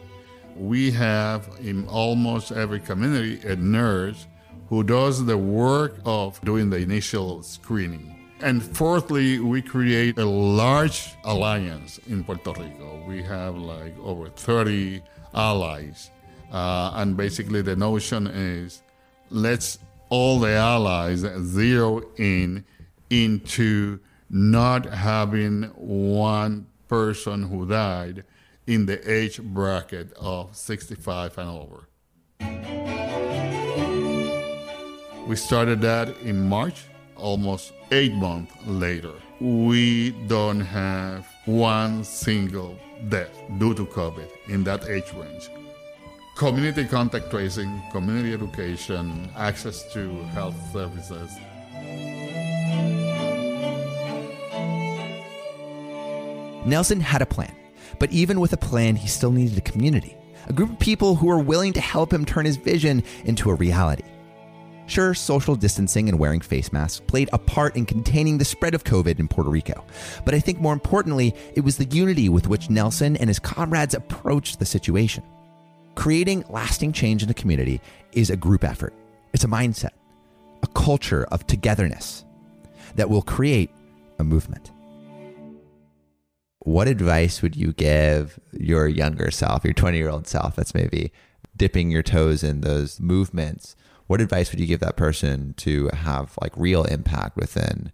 We 0.55 0.91
have 0.91 1.49
in 1.61 1.87
almost 1.87 2.51
every 2.51 2.79
community 2.79 3.45
a 3.47 3.55
nurse 3.55 4.27
who 4.69 4.83
does 4.83 5.25
the 5.25 5.37
work 5.37 5.97
of 6.05 6.39
doing 6.41 6.69
the 6.69 6.77
initial 6.77 7.43
screening. 7.43 8.15
And 8.39 8.61
fourthly, 8.61 9.39
we 9.39 9.61
create 9.61 10.17
a 10.17 10.25
large 10.25 11.15
alliance 11.23 11.99
in 12.07 12.23
Puerto 12.23 12.51
Rico. 12.51 13.03
We 13.07 13.23
have 13.23 13.55
like 13.57 13.97
over 13.99 14.29
30 14.29 15.01
allies. 15.33 16.11
Uh, 16.51 16.91
and 16.95 17.15
basically, 17.15 17.61
the 17.61 17.75
notion 17.75 18.27
is 18.27 18.83
let's 19.29 19.79
all 20.09 20.39
the 20.39 20.51
allies 20.51 21.19
zero 21.19 22.03
in 22.17 22.63
into 23.09 23.99
not 24.29 24.85
having 24.85 25.63
one 25.75 26.67
person 26.87 27.43
who 27.43 27.67
died 27.67 28.23
in 28.67 28.85
the 28.85 29.11
age 29.11 29.41
bracket 29.41 30.13
of 30.13 30.55
65 30.55 31.37
and 31.37 31.49
over. 31.49 31.87
We 35.27 35.35
started 35.35 35.81
that 35.81 36.09
in 36.21 36.47
March, 36.47 36.83
almost 37.15 37.71
eight 37.91 38.13
months 38.13 38.53
later. 38.65 39.13
We 39.39 40.11
don't 40.27 40.59
have 40.59 41.25
one 41.45 42.03
single 42.03 42.77
death 43.09 43.31
due 43.57 43.73
to 43.73 43.85
COVID 43.85 44.29
in 44.47 44.63
that 44.65 44.87
age 44.89 45.11
range. 45.13 45.49
Community 46.35 46.85
contact 46.85 47.29
tracing, 47.29 47.81
community 47.91 48.33
education, 48.33 49.29
access 49.37 49.91
to 49.93 50.09
health 50.33 50.55
services. 50.71 51.29
Nelson 56.65 56.99
had 56.99 57.21
a 57.21 57.25
plan, 57.25 57.53
but 57.99 58.11
even 58.11 58.39
with 58.39 58.53
a 58.53 58.57
plan, 58.57 58.95
he 58.95 59.07
still 59.07 59.31
needed 59.31 59.57
a 59.57 59.61
community, 59.61 60.15
a 60.47 60.53
group 60.53 60.71
of 60.71 60.79
people 60.79 61.15
who 61.15 61.27
were 61.27 61.39
willing 61.39 61.73
to 61.73 61.81
help 61.81 62.11
him 62.11 62.25
turn 62.25 62.45
his 62.45 62.57
vision 62.57 63.03
into 63.25 63.49
a 63.49 63.55
reality. 63.55 64.03
Sure, 64.85 65.13
social 65.13 65.55
distancing 65.55 66.09
and 66.09 66.19
wearing 66.19 66.41
face 66.41 66.73
masks 66.73 67.01
played 67.07 67.29
a 67.31 67.37
part 67.37 67.75
in 67.75 67.85
containing 67.85 68.37
the 68.37 68.45
spread 68.45 68.75
of 68.75 68.83
COVID 68.83 69.17
in 69.19 69.27
Puerto 69.27 69.49
Rico, 69.49 69.85
but 70.25 70.33
I 70.33 70.39
think 70.39 70.59
more 70.59 70.73
importantly, 70.73 71.33
it 71.55 71.61
was 71.61 71.77
the 71.77 71.85
unity 71.85 72.27
with 72.27 72.47
which 72.47 72.69
Nelson 72.69 73.15
and 73.17 73.29
his 73.29 73.39
comrades 73.39 73.93
approached 73.93 74.59
the 74.59 74.65
situation. 74.65 75.23
Creating 75.95 76.43
lasting 76.49 76.91
change 76.91 77.23
in 77.23 77.29
a 77.29 77.33
community 77.33 77.79
is 78.11 78.29
a 78.29 78.35
group 78.35 78.63
effort, 78.63 78.93
it's 79.31 79.45
a 79.45 79.47
mindset, 79.47 79.91
a 80.63 80.67
culture 80.67 81.25
of 81.31 81.47
togetherness 81.47 82.25
that 82.95 83.09
will 83.09 83.21
create 83.21 83.69
a 84.19 84.23
movement. 84.23 84.71
What 86.63 86.87
advice 86.87 87.41
would 87.41 87.57
you 87.57 87.73
give 87.73 88.39
your 88.53 88.87
younger 88.87 89.31
self, 89.31 89.65
your 89.65 89.73
20 89.73 89.97
year 89.97 90.09
old 90.09 90.27
self 90.27 90.55
that's 90.55 90.73
maybe 90.73 91.11
dipping 91.57 91.91
your 91.91 92.03
toes 92.03 92.41
in 92.41 92.61
those 92.61 93.01
movements? 93.01 93.75
What 94.07 94.21
advice 94.21 94.49
would 94.49 94.61
you 94.61 94.65
give 94.65 94.79
that 94.79 94.95
person 94.95 95.55
to 95.57 95.89
have 95.89 96.37
like 96.41 96.53
real 96.55 96.85
impact 96.85 97.35
within 97.35 97.91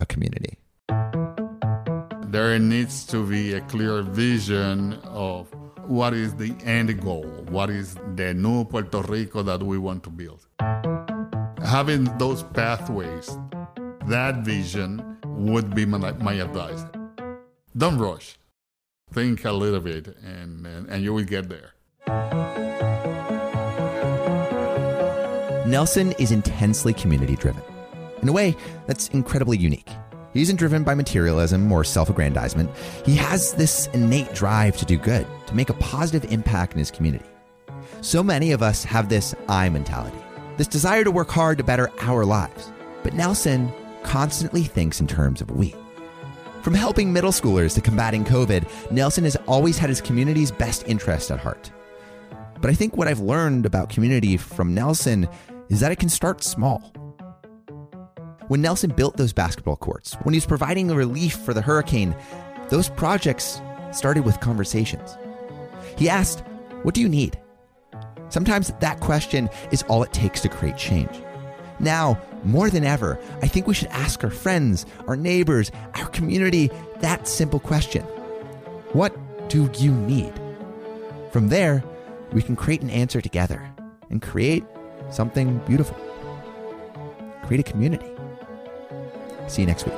a 0.00 0.06
community? 0.06 0.58
There 2.26 2.58
needs 2.58 3.06
to 3.06 3.24
be 3.24 3.54
a 3.54 3.60
clear 3.60 4.02
vision 4.02 4.94
of 5.04 5.54
what 5.86 6.12
is 6.12 6.34
the 6.34 6.56
end 6.64 7.00
goal, 7.00 7.28
what 7.48 7.70
is 7.70 7.96
the 8.16 8.34
new 8.34 8.64
Puerto 8.64 9.02
Rico 9.02 9.44
that 9.44 9.62
we 9.62 9.78
want 9.78 10.02
to 10.02 10.10
build. 10.10 10.44
Having 11.64 12.18
those 12.18 12.42
pathways, 12.42 13.38
that 14.06 14.38
vision 14.38 15.16
would 15.24 15.76
be 15.76 15.86
my, 15.86 16.10
my 16.14 16.32
advice. 16.32 16.84
Don't 17.76 17.98
rush. 17.98 18.36
Think 19.12 19.44
a 19.44 19.52
little 19.52 19.80
bit 19.80 20.16
and, 20.24 20.66
and, 20.66 20.88
and 20.88 21.02
you 21.02 21.14
will 21.14 21.24
get 21.24 21.48
there. 21.48 21.72
Nelson 25.66 26.12
is 26.12 26.32
intensely 26.32 26.92
community 26.92 27.36
driven. 27.36 27.62
In 28.22 28.28
a 28.28 28.32
way 28.32 28.56
that's 28.86 29.08
incredibly 29.08 29.56
unique. 29.56 29.88
He 30.32 30.42
isn't 30.42 30.56
driven 30.56 30.84
by 30.84 30.94
materialism 30.94 31.70
or 31.70 31.84
self 31.84 32.10
aggrandizement. 32.10 32.70
He 33.04 33.14
has 33.16 33.52
this 33.54 33.88
innate 33.88 34.32
drive 34.34 34.76
to 34.78 34.84
do 34.84 34.96
good, 34.96 35.26
to 35.46 35.54
make 35.54 35.70
a 35.70 35.74
positive 35.74 36.30
impact 36.32 36.72
in 36.72 36.78
his 36.78 36.90
community. 36.90 37.24
So 38.00 38.22
many 38.22 38.52
of 38.52 38.62
us 38.62 38.84
have 38.84 39.08
this 39.08 39.34
I 39.48 39.68
mentality, 39.68 40.18
this 40.56 40.66
desire 40.66 41.04
to 41.04 41.10
work 41.10 41.30
hard 41.30 41.58
to 41.58 41.64
better 41.64 41.90
our 42.00 42.24
lives. 42.24 42.72
But 43.02 43.14
Nelson 43.14 43.72
constantly 44.02 44.64
thinks 44.64 45.00
in 45.00 45.06
terms 45.06 45.40
of 45.40 45.50
we. 45.50 45.74
From 46.62 46.74
helping 46.74 47.10
middle 47.10 47.32
schoolers 47.32 47.74
to 47.74 47.80
combating 47.80 48.22
COVID, 48.22 48.90
Nelson 48.90 49.24
has 49.24 49.36
always 49.46 49.78
had 49.78 49.88
his 49.88 50.02
community's 50.02 50.50
best 50.50 50.86
interest 50.86 51.30
at 51.30 51.40
heart. 51.40 51.72
But 52.60 52.70
I 52.70 52.74
think 52.74 52.98
what 52.98 53.08
I've 53.08 53.20
learned 53.20 53.64
about 53.64 53.88
community 53.88 54.36
from 54.36 54.74
Nelson 54.74 55.26
is 55.70 55.80
that 55.80 55.90
it 55.90 55.98
can 55.98 56.10
start 56.10 56.44
small. 56.44 56.92
When 58.48 58.60
Nelson 58.60 58.90
built 58.90 59.16
those 59.16 59.32
basketball 59.32 59.76
courts, 59.76 60.14
when 60.22 60.34
he 60.34 60.36
was 60.36 60.44
providing 60.44 60.88
relief 60.88 61.36
for 61.36 61.54
the 61.54 61.62
hurricane, 61.62 62.14
those 62.68 62.90
projects 62.90 63.62
started 63.90 64.26
with 64.26 64.40
conversations. 64.40 65.16
He 65.96 66.10
asked, 66.10 66.44
What 66.82 66.94
do 66.94 67.00
you 67.00 67.08
need? 67.08 67.40
Sometimes 68.28 68.74
that 68.80 69.00
question 69.00 69.48
is 69.72 69.82
all 69.84 70.02
it 70.02 70.12
takes 70.12 70.42
to 70.42 70.50
create 70.50 70.76
change. 70.76 71.22
Now, 71.80 72.20
more 72.44 72.70
than 72.70 72.84
ever, 72.84 73.18
I 73.42 73.48
think 73.48 73.66
we 73.66 73.74
should 73.74 73.88
ask 73.88 74.22
our 74.22 74.30
friends, 74.30 74.86
our 75.06 75.16
neighbors, 75.16 75.72
our 75.94 76.08
community 76.08 76.70
that 77.00 77.26
simple 77.26 77.58
question 77.58 78.02
What 78.92 79.16
do 79.48 79.70
you 79.78 79.92
need? 79.92 80.32
From 81.32 81.48
there, 81.48 81.82
we 82.32 82.42
can 82.42 82.56
create 82.56 82.82
an 82.82 82.90
answer 82.90 83.20
together 83.20 83.68
and 84.10 84.20
create 84.20 84.64
something 85.10 85.58
beautiful. 85.66 85.96
Create 87.44 87.66
a 87.66 87.70
community. 87.70 88.06
See 89.48 89.62
you 89.62 89.66
next 89.66 89.86
week. 89.86 89.94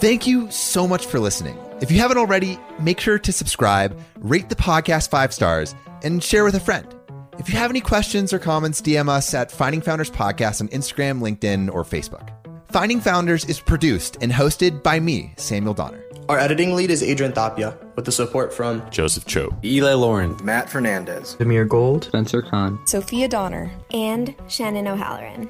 Thank 0.00 0.26
you 0.26 0.50
so 0.50 0.88
much 0.88 1.06
for 1.06 1.20
listening. 1.20 1.58
If 1.80 1.90
you 1.90 1.98
haven't 1.98 2.18
already, 2.18 2.58
make 2.80 3.00
sure 3.00 3.18
to 3.18 3.32
subscribe, 3.32 3.98
rate 4.18 4.48
the 4.48 4.56
podcast 4.56 5.10
five 5.10 5.32
stars, 5.32 5.74
and 6.02 6.24
share 6.24 6.44
with 6.44 6.54
a 6.54 6.60
friend. 6.60 6.94
If 7.40 7.48
you 7.48 7.56
have 7.56 7.70
any 7.70 7.80
questions 7.80 8.34
or 8.34 8.38
comments, 8.38 8.82
DM 8.82 9.08
us 9.08 9.32
at 9.32 9.50
Finding 9.50 9.80
Founders 9.80 10.10
Podcast 10.10 10.60
on 10.60 10.68
Instagram, 10.68 11.22
LinkedIn, 11.22 11.72
or 11.72 11.84
Facebook. 11.84 12.28
Finding 12.70 13.00
Founders 13.00 13.46
is 13.46 13.58
produced 13.58 14.18
and 14.20 14.30
hosted 14.30 14.82
by 14.82 15.00
me, 15.00 15.32
Samuel 15.38 15.72
Donner. 15.72 16.04
Our 16.28 16.38
editing 16.38 16.74
lead 16.74 16.90
is 16.90 17.02
Adrian 17.02 17.32
Tapia, 17.32 17.78
with 17.96 18.04
the 18.04 18.12
support 18.12 18.52
from 18.52 18.82
Joseph 18.90 19.24
Cho, 19.24 19.56
Eli 19.64 19.94
Lauren, 19.94 20.36
Matt 20.44 20.68
Fernandez, 20.68 21.36
Demir 21.40 21.66
Gold, 21.66 22.04
Spencer 22.04 22.42
Khan, 22.42 22.78
Sophia 22.86 23.26
Donner, 23.26 23.70
and 23.90 24.34
Shannon 24.46 24.86
O'Halloran. 24.86 25.48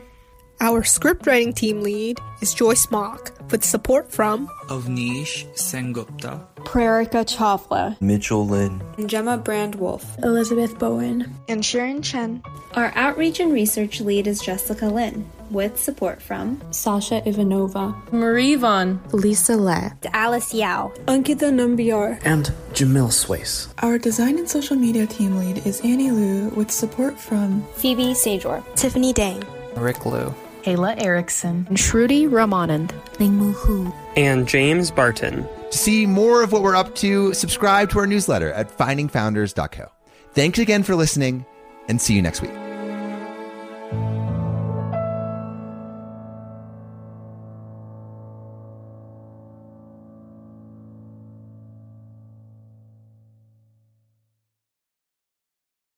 Our 0.63 0.83
scriptwriting 0.83 1.55
team 1.55 1.81
lead 1.81 2.21
is 2.43 2.53
Joyce 2.53 2.91
Mock, 2.91 3.33
with 3.51 3.65
support 3.65 4.13
from 4.13 4.47
Avnish 4.69 5.47
Sengupta, 5.55 6.47
Prerika 6.57 7.25
Chawla, 7.25 7.99
Mitchell 8.03 8.47
Lynn, 8.47 8.83
Gemma 9.07 9.39
Brand 9.39 9.77
Wolf, 9.77 10.05
Elizabeth 10.19 10.79
Bowen, 10.79 11.35
and 11.49 11.65
Sharon 11.65 12.03
Chen. 12.03 12.43
Our 12.75 12.93
outreach 12.95 13.41
and 13.41 13.55
research 13.55 14.03
lead 14.03 14.27
is 14.27 14.43
Jessica 14.43 14.85
Lynn, 14.85 15.25
with 15.51 15.81
support 15.81 16.21
from 16.21 16.61
Sasha 16.73 17.23
Ivanova, 17.23 18.13
Marie 18.13 18.57
Vaughn, 18.57 19.01
Lisa 19.13 19.57
Le, 19.57 19.97
Alice 20.13 20.53
Yao, 20.53 20.93
Ankita 21.07 21.51
Nambiar, 21.51 22.21
and 22.27 22.53
Jamil 22.75 23.11
Swace. 23.11 23.73
Our 23.79 23.97
design 23.97 24.39
and 24.39 24.49
social 24.49 24.77
media 24.77 25.07
team 25.07 25.39
lead 25.39 25.67
is 25.67 25.81
Annie 25.81 26.11
Liu, 26.11 26.51
with 26.51 26.71
support 26.71 27.19
from 27.19 27.65
Phoebe 27.77 28.13
Sajor, 28.13 28.63
Tiffany 28.77 29.15
Dang, 29.15 29.43
Rick 29.75 30.05
Liu. 30.05 30.35
Kayla 30.63 31.01
Erickson, 31.03 31.67
Shruti 31.73 32.29
Ramanand, 32.29 32.89
Lingmu 33.17 33.53
Hu, 33.55 33.93
and 34.17 34.47
James 34.47 34.91
Barton. 34.91 35.47
To 35.71 35.79
see 35.79 36.07
more 36.07 36.43
of 36.43 36.53
what 36.53 36.63
we're 36.63 36.77
up 36.77 36.95
to, 36.97 37.33
subscribe 37.35 37.91
to 37.91 38.01
our 38.01 38.07
newsletter 38.07 38.53
at 38.53 38.77
findingfounders.co. 38.77 39.91
Thanks 40.33 40.59
again 40.59 40.83
for 40.83 40.95
listening, 40.95 41.45
and 41.89 42.01
see 42.01 42.15
you 42.15 42.23
next 42.23 42.41
week. 42.43 42.70